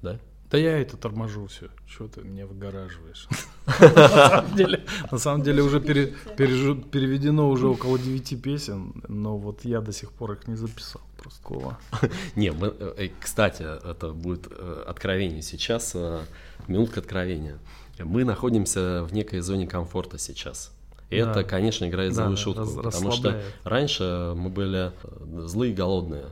Да? 0.00 0.18
Да 0.50 0.56
я 0.56 0.78
это 0.78 0.96
торможу 0.96 1.46
все. 1.48 1.68
Что 1.86 2.08
ты 2.08 2.22
меня 2.22 2.46
выгораживаешь? 2.46 3.28
На 5.12 5.18
самом 5.18 5.42
деле 5.42 5.62
уже 5.62 5.80
переведено 5.80 7.50
уже 7.50 7.68
около 7.68 7.98
девяти 7.98 8.36
песен, 8.36 9.04
но 9.06 9.36
вот 9.36 9.66
я 9.66 9.82
до 9.82 9.92
сих 9.92 10.12
пор 10.12 10.32
их 10.32 10.48
не 10.48 10.56
записал. 10.56 11.02
Просто 11.20 11.42
кола. 11.42 11.78
Не, 12.36 12.50
мы, 12.50 12.74
э, 12.78 13.08
кстати, 13.20 13.62
это 13.62 14.12
будет 14.12 14.46
э, 14.50 14.84
откровение 14.86 15.42
сейчас, 15.42 15.92
э, 15.94 16.22
минутка 16.66 17.00
откровения. 17.00 17.58
Мы 17.98 18.24
находимся 18.24 19.04
в 19.04 19.12
некой 19.12 19.40
зоне 19.40 19.66
комфорта 19.66 20.18
сейчас. 20.18 20.72
И 21.10 21.20
да. 21.20 21.30
это, 21.30 21.44
конечно, 21.44 21.86
играет 21.86 22.14
злую 22.14 22.30
да, 22.30 22.36
шутку, 22.36 22.62
раз, 22.62 22.94
потому 22.94 23.12
что 23.12 23.42
раньше 23.64 24.32
мы 24.34 24.48
были 24.48 24.92
злые 25.44 25.72
и 25.72 25.74
голодные. 25.74 26.26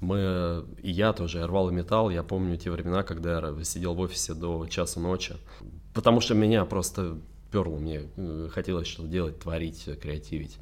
Мы, 0.00 0.64
и 0.82 0.90
я 0.90 1.12
тоже, 1.12 1.38
я 1.38 1.46
рвал 1.46 1.70
и 1.70 1.72
металл, 1.72 2.10
я 2.10 2.22
помню 2.22 2.56
те 2.56 2.70
времена, 2.70 3.02
когда 3.02 3.38
я 3.38 3.64
сидел 3.64 3.94
в 3.94 4.00
офисе 4.00 4.34
до 4.34 4.66
часа 4.66 4.98
ночи, 5.00 5.36
потому 5.94 6.20
что 6.20 6.34
меня 6.34 6.64
просто 6.64 7.18
перло, 7.52 7.78
мне 7.78 8.02
э, 8.16 8.48
хотелось 8.52 8.88
что-то 8.88 9.08
делать, 9.08 9.38
творить, 9.38 9.88
креативить. 10.00 10.58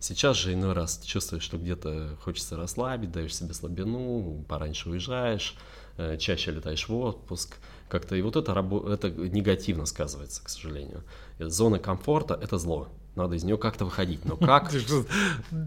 Сейчас 0.00 0.36
же 0.36 0.52
иной 0.52 0.74
раз 0.74 1.00
чувствуешь, 1.04 1.42
что 1.42 1.58
где-то 1.58 2.16
хочется 2.22 2.56
расслабить, 2.56 3.10
даешь 3.10 3.34
себе 3.34 3.52
слабину, 3.52 4.44
пораньше 4.48 4.90
уезжаешь, 4.90 5.56
э, 5.96 6.16
чаще 6.18 6.52
летаешь 6.52 6.88
в 6.88 6.94
отпуск, 6.94 7.56
как-то 7.88 8.14
и 8.14 8.22
вот 8.22 8.36
это, 8.36 8.52
это 8.88 9.10
негативно 9.10 9.86
сказывается, 9.86 10.44
к 10.44 10.48
сожалению. 10.48 11.02
Зона 11.40 11.78
комфорта– 11.78 12.38
это 12.42 12.58
зло 12.58 12.88
надо 13.18 13.36
из 13.36 13.44
нее 13.44 13.58
как-то 13.58 13.84
выходить. 13.84 14.24
Но 14.24 14.36
как? 14.38 14.72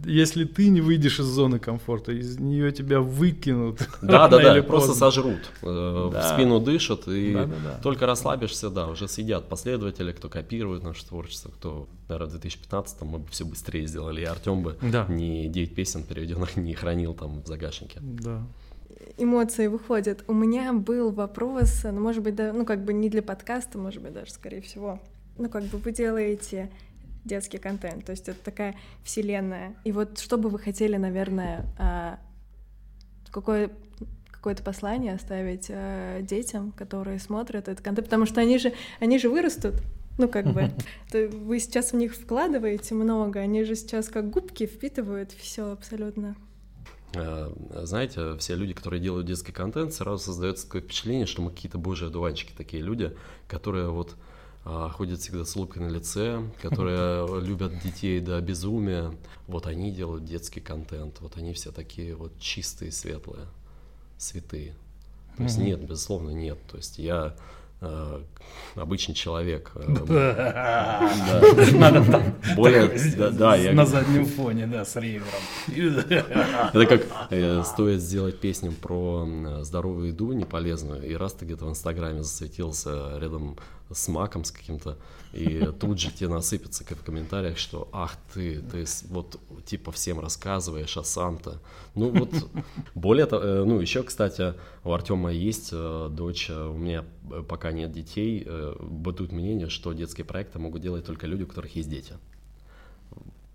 Если 0.05 0.45
ты 0.45 0.69
не 0.69 0.81
выйдешь 0.81 1.19
из 1.19 1.25
зоны 1.25 1.59
комфорта, 1.59 2.11
из 2.11 2.39
нее 2.39 2.71
тебя 2.71 2.99
выкинут. 2.99 3.87
Да, 4.01 4.27
да, 4.27 4.39
да, 4.39 4.63
просто 4.63 4.93
сожрут. 4.93 5.51
Э, 5.61 6.09
в 6.11 6.33
спину 6.33 6.59
дышат, 6.59 7.07
и 7.07 7.47
только 7.83 8.05
расслабишься, 8.05 8.69
да, 8.69 8.87
уже 8.87 9.07
сидят 9.07 9.47
последователи, 9.47 10.11
кто 10.11 10.27
копирует 10.27 10.83
наше 10.83 11.05
творчество, 11.05 11.49
кто, 11.49 11.87
наверное, 12.09 12.27
в 12.27 12.31
2015 12.31 13.01
мы 13.01 13.19
бы 13.19 13.27
все 13.29 13.45
быстрее 13.45 13.85
сделали, 13.87 14.21
и 14.21 14.25
Артем 14.25 14.63
бы 14.63 14.77
не 15.07 15.47
9 15.47 15.75
песен 15.75 16.03
переведенных 16.03 16.55
не 16.55 16.73
хранил 16.73 17.13
там 17.13 17.41
в 17.43 17.47
загашнике. 17.47 17.99
Да 18.01 18.41
эмоции 19.17 19.67
выходят. 19.67 20.23
У 20.27 20.33
меня 20.33 20.73
был 20.73 21.11
вопрос, 21.11 21.81
ну, 21.83 21.99
может 21.99 22.23
быть, 22.23 22.35
да, 22.35 22.53
ну, 22.53 22.65
как 22.65 22.83
бы 22.83 22.93
не 22.93 23.09
для 23.09 23.21
подкаста, 23.21 23.77
может 23.77 24.01
быть, 24.01 24.13
даже, 24.13 24.31
скорее 24.31 24.61
всего. 24.61 24.99
Ну, 25.37 25.49
как 25.49 25.63
бы 25.65 25.77
вы 25.77 25.91
делаете 25.91 26.69
детский 27.25 27.57
контент. 27.57 28.05
То 28.05 28.11
есть 28.11 28.27
это 28.29 28.39
такая 28.43 28.75
вселенная. 29.03 29.75
И 29.83 29.91
вот 29.91 30.19
что 30.19 30.37
бы 30.37 30.49
вы 30.49 30.59
хотели, 30.59 30.97
наверное, 30.97 31.65
а, 31.77 32.19
какое 33.31 33.71
какое-то 34.31 34.63
послание 34.63 35.13
оставить 35.13 35.67
э, 35.69 36.21
детям, 36.23 36.71
которые 36.71 37.19
смотрят 37.19 37.67
этот 37.67 37.85
контент, 37.85 38.07
потому 38.07 38.25
что 38.25 38.41
они 38.41 38.57
же, 38.57 38.73
они 38.99 39.19
же 39.19 39.29
вырастут, 39.29 39.75
ну, 40.17 40.27
как 40.27 40.47
бы, 40.47 40.71
вы 41.13 41.59
сейчас 41.59 41.91
в 41.91 41.95
них 41.95 42.15
вкладываете 42.15 42.95
много, 42.95 43.39
они 43.39 43.63
же 43.63 43.75
сейчас 43.75 44.09
как 44.09 44.31
губки 44.31 44.65
впитывают 44.65 45.31
все 45.31 45.71
абсолютно. 45.71 46.35
Э, 47.13 47.53
знаете, 47.83 48.35
все 48.37 48.55
люди, 48.55 48.73
которые 48.73 48.99
делают 48.99 49.27
детский 49.27 49.51
контент, 49.51 49.93
сразу 49.93 50.23
создается 50.23 50.65
такое 50.65 50.81
впечатление, 50.81 51.27
что 51.27 51.43
мы 51.43 51.51
какие-то 51.51 51.77
божьи 51.77 52.07
одуванчики, 52.07 52.51
такие 52.57 52.81
люди, 52.81 53.15
которые 53.47 53.91
вот 53.91 54.15
а, 54.15 54.30
ходят 54.63 55.19
всегда 55.19 55.43
с 55.43 55.55
улыбкой 55.55 55.81
на 55.81 55.89
лице, 55.89 56.43
которые 56.61 57.41
любят 57.45 57.79
детей 57.79 58.19
до 58.19 58.39
безумия. 58.41 59.11
Вот 59.47 59.67
они 59.67 59.91
делают 59.91 60.25
детский 60.25 60.61
контент, 60.61 61.19
вот 61.19 61.37
они 61.37 61.53
все 61.53 61.71
такие 61.71 62.15
вот 62.15 62.37
чистые, 62.39 62.91
светлые, 62.91 63.47
святые. 64.17 64.75
То 65.37 65.43
есть 65.43 65.57
нет, 65.57 65.81
безусловно, 65.81 66.31
нет. 66.31 66.59
То 66.69 66.77
есть 66.77 66.99
я 66.99 67.35
э, 67.81 68.21
обычный 68.75 69.15
человек. 69.15 69.71
Э, 70.09 71.01
Более, 72.55 73.31
да, 73.31 73.55
я... 73.55 73.73
На 73.73 73.85
заднем 73.85 74.25
фоне, 74.25 74.67
да, 74.67 74.85
с 74.85 74.95
ривером. 74.95 75.27
Это 75.67 76.85
как 76.85 77.01
э, 77.31 77.63
стоит 77.63 78.01
сделать 78.01 78.39
песню 78.39 78.71
про 78.71 79.27
здоровую 79.61 80.09
еду, 80.09 80.31
не 80.33 80.45
полезную, 80.45 81.03
и 81.07 81.15
раз 81.15 81.33
ты 81.33 81.45
где-то 81.45 81.65
в 81.65 81.69
Инстаграме 81.69 82.23
засветился 82.23 83.17
рядом 83.19 83.57
с 83.93 84.07
маком 84.07 84.43
с 84.43 84.51
каким-то, 84.51 84.97
и 85.33 85.69
тут 85.79 85.99
же 85.99 86.11
тебе 86.11 86.29
насыпется 86.29 86.83
в 86.83 87.03
комментариях, 87.03 87.57
что 87.57 87.87
ах 87.91 88.17
ты, 88.33 88.61
ты 88.61 88.85
вот 89.09 89.39
типа 89.65 89.91
всем 89.91 90.19
рассказываешь, 90.19 90.97
а 90.97 91.03
сам-то. 91.03 91.59
Ну 91.95 92.09
вот, 92.09 92.29
более 92.95 93.25
того, 93.25 93.43
э, 93.43 93.63
ну 93.63 93.79
еще, 93.79 94.03
кстати, 94.03 94.53
у 94.83 94.91
Артема 94.91 95.31
есть 95.31 95.69
э, 95.71 96.09
дочь, 96.11 96.49
э, 96.49 96.67
у 96.67 96.77
меня 96.77 97.05
пока 97.47 97.71
нет 97.71 97.91
детей, 97.91 98.47
бытует 98.79 99.31
мнение, 99.31 99.69
что 99.69 99.93
детские 99.93 100.25
проекты 100.25 100.59
могут 100.59 100.81
делать 100.81 101.05
только 101.05 101.27
люди, 101.27 101.43
у 101.43 101.47
которых 101.47 101.75
есть 101.75 101.89
дети. 101.89 102.13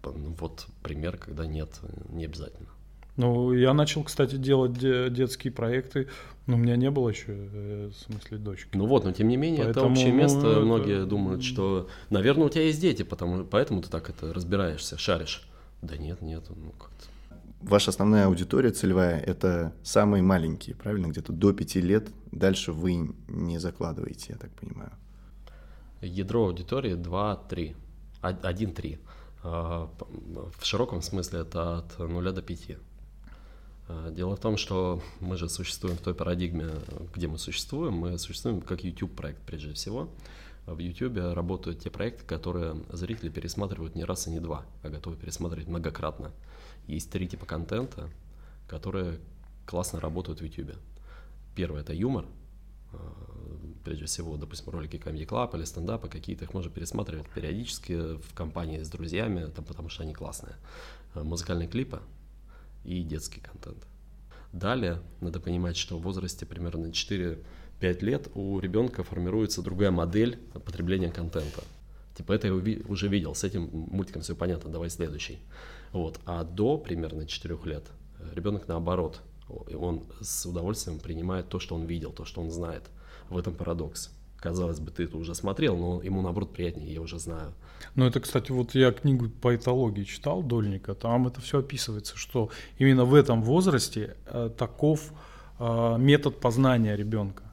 Ну, 0.03 0.37
вот 0.39 0.67
пример, 0.83 1.17
когда 1.17 1.47
нет, 1.47 1.81
не 2.11 2.27
обязательно. 2.27 2.69
Ну, 3.17 3.53
я 3.53 3.73
начал, 3.73 4.03
кстати, 4.05 4.37
делать 4.37 4.79
детские 4.79 5.53
проекты, 5.53 6.09
но 6.47 6.57
у 6.57 6.59
меня 6.59 6.77
не 6.77 6.91
было 6.91 7.09
еще, 7.09 7.27
э, 7.29 7.91
в 7.91 7.99
смысле, 8.05 8.39
дочки. 8.39 8.69
Ну 8.75 8.87
вот, 8.87 9.05
но 9.05 9.13
тем 9.13 9.29
не 9.29 9.37
менее, 9.37 9.65
поэтому, 9.65 9.87
это 9.87 9.93
общее 9.93 10.13
место. 10.13 10.39
Ну, 10.41 10.67
Многие 10.67 10.99
это... 10.99 11.07
думают, 11.07 11.43
что, 11.43 11.89
наверное, 12.11 12.47
у 12.47 12.51
тебя 12.51 12.65
есть 12.65 12.81
дети, 12.81 13.03
потому, 13.03 13.45
поэтому 13.45 13.81
ты 13.81 13.89
так 13.89 14.11
это 14.11 14.33
разбираешься, 14.35 14.99
шаришь. 14.99 15.49
Да 15.83 15.97
нет, 15.97 16.21
нет, 16.21 16.45
ну 16.51 16.73
как-то. 16.73 17.07
Ваша 17.63 17.91
основная 17.91 18.27
аудитория 18.27 18.71
целевая– 18.71 19.19
это 19.27 19.73
самые 19.83 20.23
маленькие, 20.23 20.77
правильно? 20.77 21.07
Где-то 21.07 21.33
до 21.33 21.53
пяти 21.53 21.81
лет. 21.81 22.09
Дальше 22.31 22.73
вы 22.73 23.15
не 23.29 23.59
закладываете, 23.59 24.35
я 24.35 24.37
так 24.37 24.51
понимаю. 24.53 24.93
Ядро 26.03 26.45
аудитории 26.45 26.95
2-3. 26.95 27.75
1-3. 28.23 28.99
А, 29.43 29.91
в 30.59 30.65
широком 30.65 31.03
смысле 31.03 31.41
это 31.41 31.79
от 31.79 31.99
0 31.99 32.33
до 32.33 32.43
5. 32.43 32.77
А, 33.89 34.11
дело 34.11 34.37
в 34.37 34.41
том, 34.41 34.57
что 34.57 35.03
мы 35.21 35.37
же 35.37 35.49
существуем 35.49 35.97
в 35.97 36.01
той 36.01 36.15
парадигме, 36.15 36.71
где 37.15 37.29
мы 37.29 37.39
существуем. 37.39 37.95
Мы 37.95 38.19
существуем 38.19 38.61
как 38.61 38.85
YouTube-проект 38.85 39.41
прежде 39.43 39.73
всего. 39.75 40.11
В 40.67 40.79
YouTube 40.79 41.19
работают 41.35 41.81
те 41.81 41.91
проекты, 41.91 42.25
которые 42.25 42.83
зрители 42.91 43.29
пересматривают 43.29 43.95
не 43.95 44.05
раз 44.05 44.27
и 44.27 44.31
не 44.31 44.41
два, 44.41 44.67
а 44.83 44.89
готовы 44.89 45.17
пересматривать 45.17 45.69
многократно. 45.69 46.33
Есть 46.89 47.11
три 47.11 47.29
типа 47.29 47.47
контента, 47.47 48.11
которые 48.67 49.21
классно 49.65 50.01
работают 50.01 50.41
в 50.41 50.45
YouTube. 50.45 50.77
Первый— 51.55 51.81
это 51.83 51.95
юмор. 51.95 52.27
А, 52.93 52.99
прежде 53.85 54.07
всего, 54.07 54.37
допустим, 54.37 54.71
ролики 54.73 54.97
Comedy 54.97 55.25
Club 55.25 55.57
или 55.57 55.65
стендапы 55.65 56.09
какие-то, 56.09 56.45
их 56.45 56.53
можно 56.53 56.71
пересматривать 56.71 57.29
периодически 57.31 58.17
в 58.17 58.35
компании 58.35 58.83
с 58.83 58.89
друзьями, 58.89 59.49
там, 59.55 59.65
потому 59.65 59.89
что 59.89 60.03
они 60.03 60.15
классные. 60.15 60.57
А, 61.15 61.23
музыкальные 61.23 61.69
клипы— 61.69 62.01
и 62.87 63.03
детский 63.03 63.41
контент. 63.41 63.87
Далее 64.53 65.03
надо 65.21 65.41
понимать, 65.41 65.77
что 65.77 65.99
в 65.99 66.03
возрасте 66.03 66.47
примерно 66.47 66.87
4-5 66.87 67.39
лет 68.01 68.29
у 68.35 68.59
ребенка 68.61 69.03
формируется 69.03 69.63
другая 69.63 69.91
модель 69.91 70.39
потребления 70.65 71.11
контента. 71.11 71.63
Типа 72.17 72.33
это 72.33 72.47
я 72.47 72.55
уже 72.55 73.09
видел, 73.09 73.35
с 73.35 73.45
этим 73.45 73.69
мультиком 73.73 74.23
все 74.23 74.35
понятно, 74.35 74.71
давай 74.71 74.89
следующий. 74.89 75.39
Вот. 75.93 76.19
А 76.25 76.45
до 76.45 76.79
примерно 76.79 77.27
4 77.27 77.59
лет 77.65 77.85
ребенок 78.35 78.69
наоборот, 78.69 79.21
он 79.49 80.05
с 80.21 80.47
удовольствием 80.47 80.99
принимает 80.99 81.49
то, 81.49 81.59
что 81.59 81.75
он 81.75 81.87
видел, 81.87 82.13
то, 82.13 82.25
что 82.25 82.41
он 82.41 82.51
знает. 82.51 82.83
В 83.29 83.39
этом 83.39 83.55
парадокс. 83.55 84.11
Казалось 84.39 84.81
бы, 84.81 84.91
ты 84.91 85.05
это 85.05 85.17
уже 85.17 85.35
смотрел, 85.35 85.77
но 85.77 86.03
ему 86.03 86.23
наоборот 86.23 86.53
приятнее, 86.53 86.93
я 86.93 87.01
уже 87.01 87.19
знаю. 87.19 87.53
Ну 87.95 88.07
это, 88.07 88.21
кстати, 88.21 88.53
вот 88.53 88.75
я 88.75 88.93
книгу 88.93 89.29
по 89.29 89.55
этологии 89.55 90.05
читал 90.05 90.43
Дольника, 90.43 90.95
там 90.95 91.27
это 91.27 91.41
все 91.41 91.61
описывается, 91.61 92.17
что 92.17 92.51
именно 92.79 93.05
в 93.05 93.15
этом 93.15 93.43
возрасте 93.43 94.17
э, 94.27 94.51
таков 94.57 95.13
э, 95.59 95.97
метод 95.99 96.39
познания 96.41 96.97
ребенка. 96.97 97.45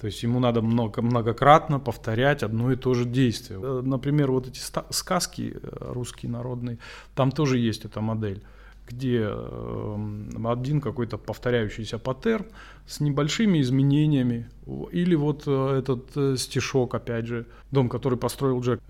То 0.00 0.06
есть 0.06 0.22
ему 0.22 0.38
надо 0.38 0.62
много, 0.62 1.02
многократно 1.02 1.80
повторять 1.80 2.42
одно 2.42 2.70
и 2.72 2.76
то 2.76 2.94
же 2.94 3.04
действие. 3.04 3.60
Э, 3.62 3.82
например, 3.84 4.30
вот 4.30 4.48
эти 4.48 4.60
сказки 4.90 5.56
э, 5.60 5.92
русские 5.92 6.30
народные, 6.30 6.78
там 7.14 7.32
тоже 7.32 7.58
есть 7.58 7.84
эта 7.84 8.00
модель 8.00 8.42
где 8.88 9.28
эм, 9.30 10.46
один 10.46 10.80
какой-то 10.80 11.18
повторяющийся 11.18 11.98
паттерн 11.98 12.46
с 12.86 13.00
небольшими 13.00 13.60
изменениями. 13.60 14.48
Или 14.92 15.14
вот 15.14 15.44
э, 15.46 15.78
этот 15.78 16.40
стишок, 16.40 16.94
опять 16.94 17.26
же, 17.26 17.46
дом, 17.70 17.88
который 17.88 18.18
построил 18.18 18.60
Джек. 18.60 18.80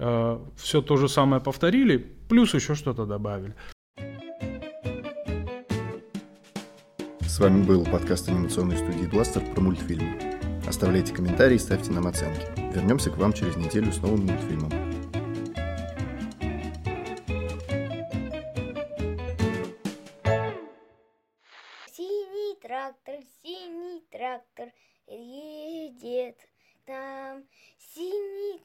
Все 0.56 0.82
то 0.82 0.96
же 0.96 1.08
самое 1.08 1.42
повторили, 1.42 1.96
плюс 2.28 2.54
еще 2.54 2.74
что-то 2.74 3.06
добавили. 3.06 3.54
С 7.20 7.40
вами 7.40 7.62
был 7.62 7.84
подкаст 7.84 8.28
анимационной 8.28 8.76
студии 8.76 9.06
Бластер 9.06 9.42
про 9.54 9.60
мультфильмы. 9.60 10.18
Оставляйте 10.66 11.14
комментарии, 11.14 11.56
ставьте 11.56 11.92
нам 11.92 12.08
оценки. 12.08 12.42
Вернемся 12.74 13.10
к 13.10 13.16
вам 13.16 13.32
через 13.32 13.56
неделю 13.56 13.92
с 13.92 14.02
новым 14.02 14.26
мультфильмом. 14.26 14.72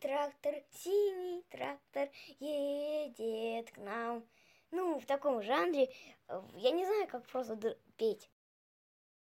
Трактор, 0.04 0.56
синий 0.70 1.43
трактор 1.49 2.10
едет 2.41 3.72
к 3.72 3.78
нам. 3.78 4.26
Ну, 4.72 4.99
в 4.99 5.06
таком 5.06 5.41
жанре, 5.41 5.89
я 6.56 6.72
не 6.72 6.86
знаю, 6.86 7.08
как 7.08 7.26
просто 7.26 7.56
петь. 7.95 8.30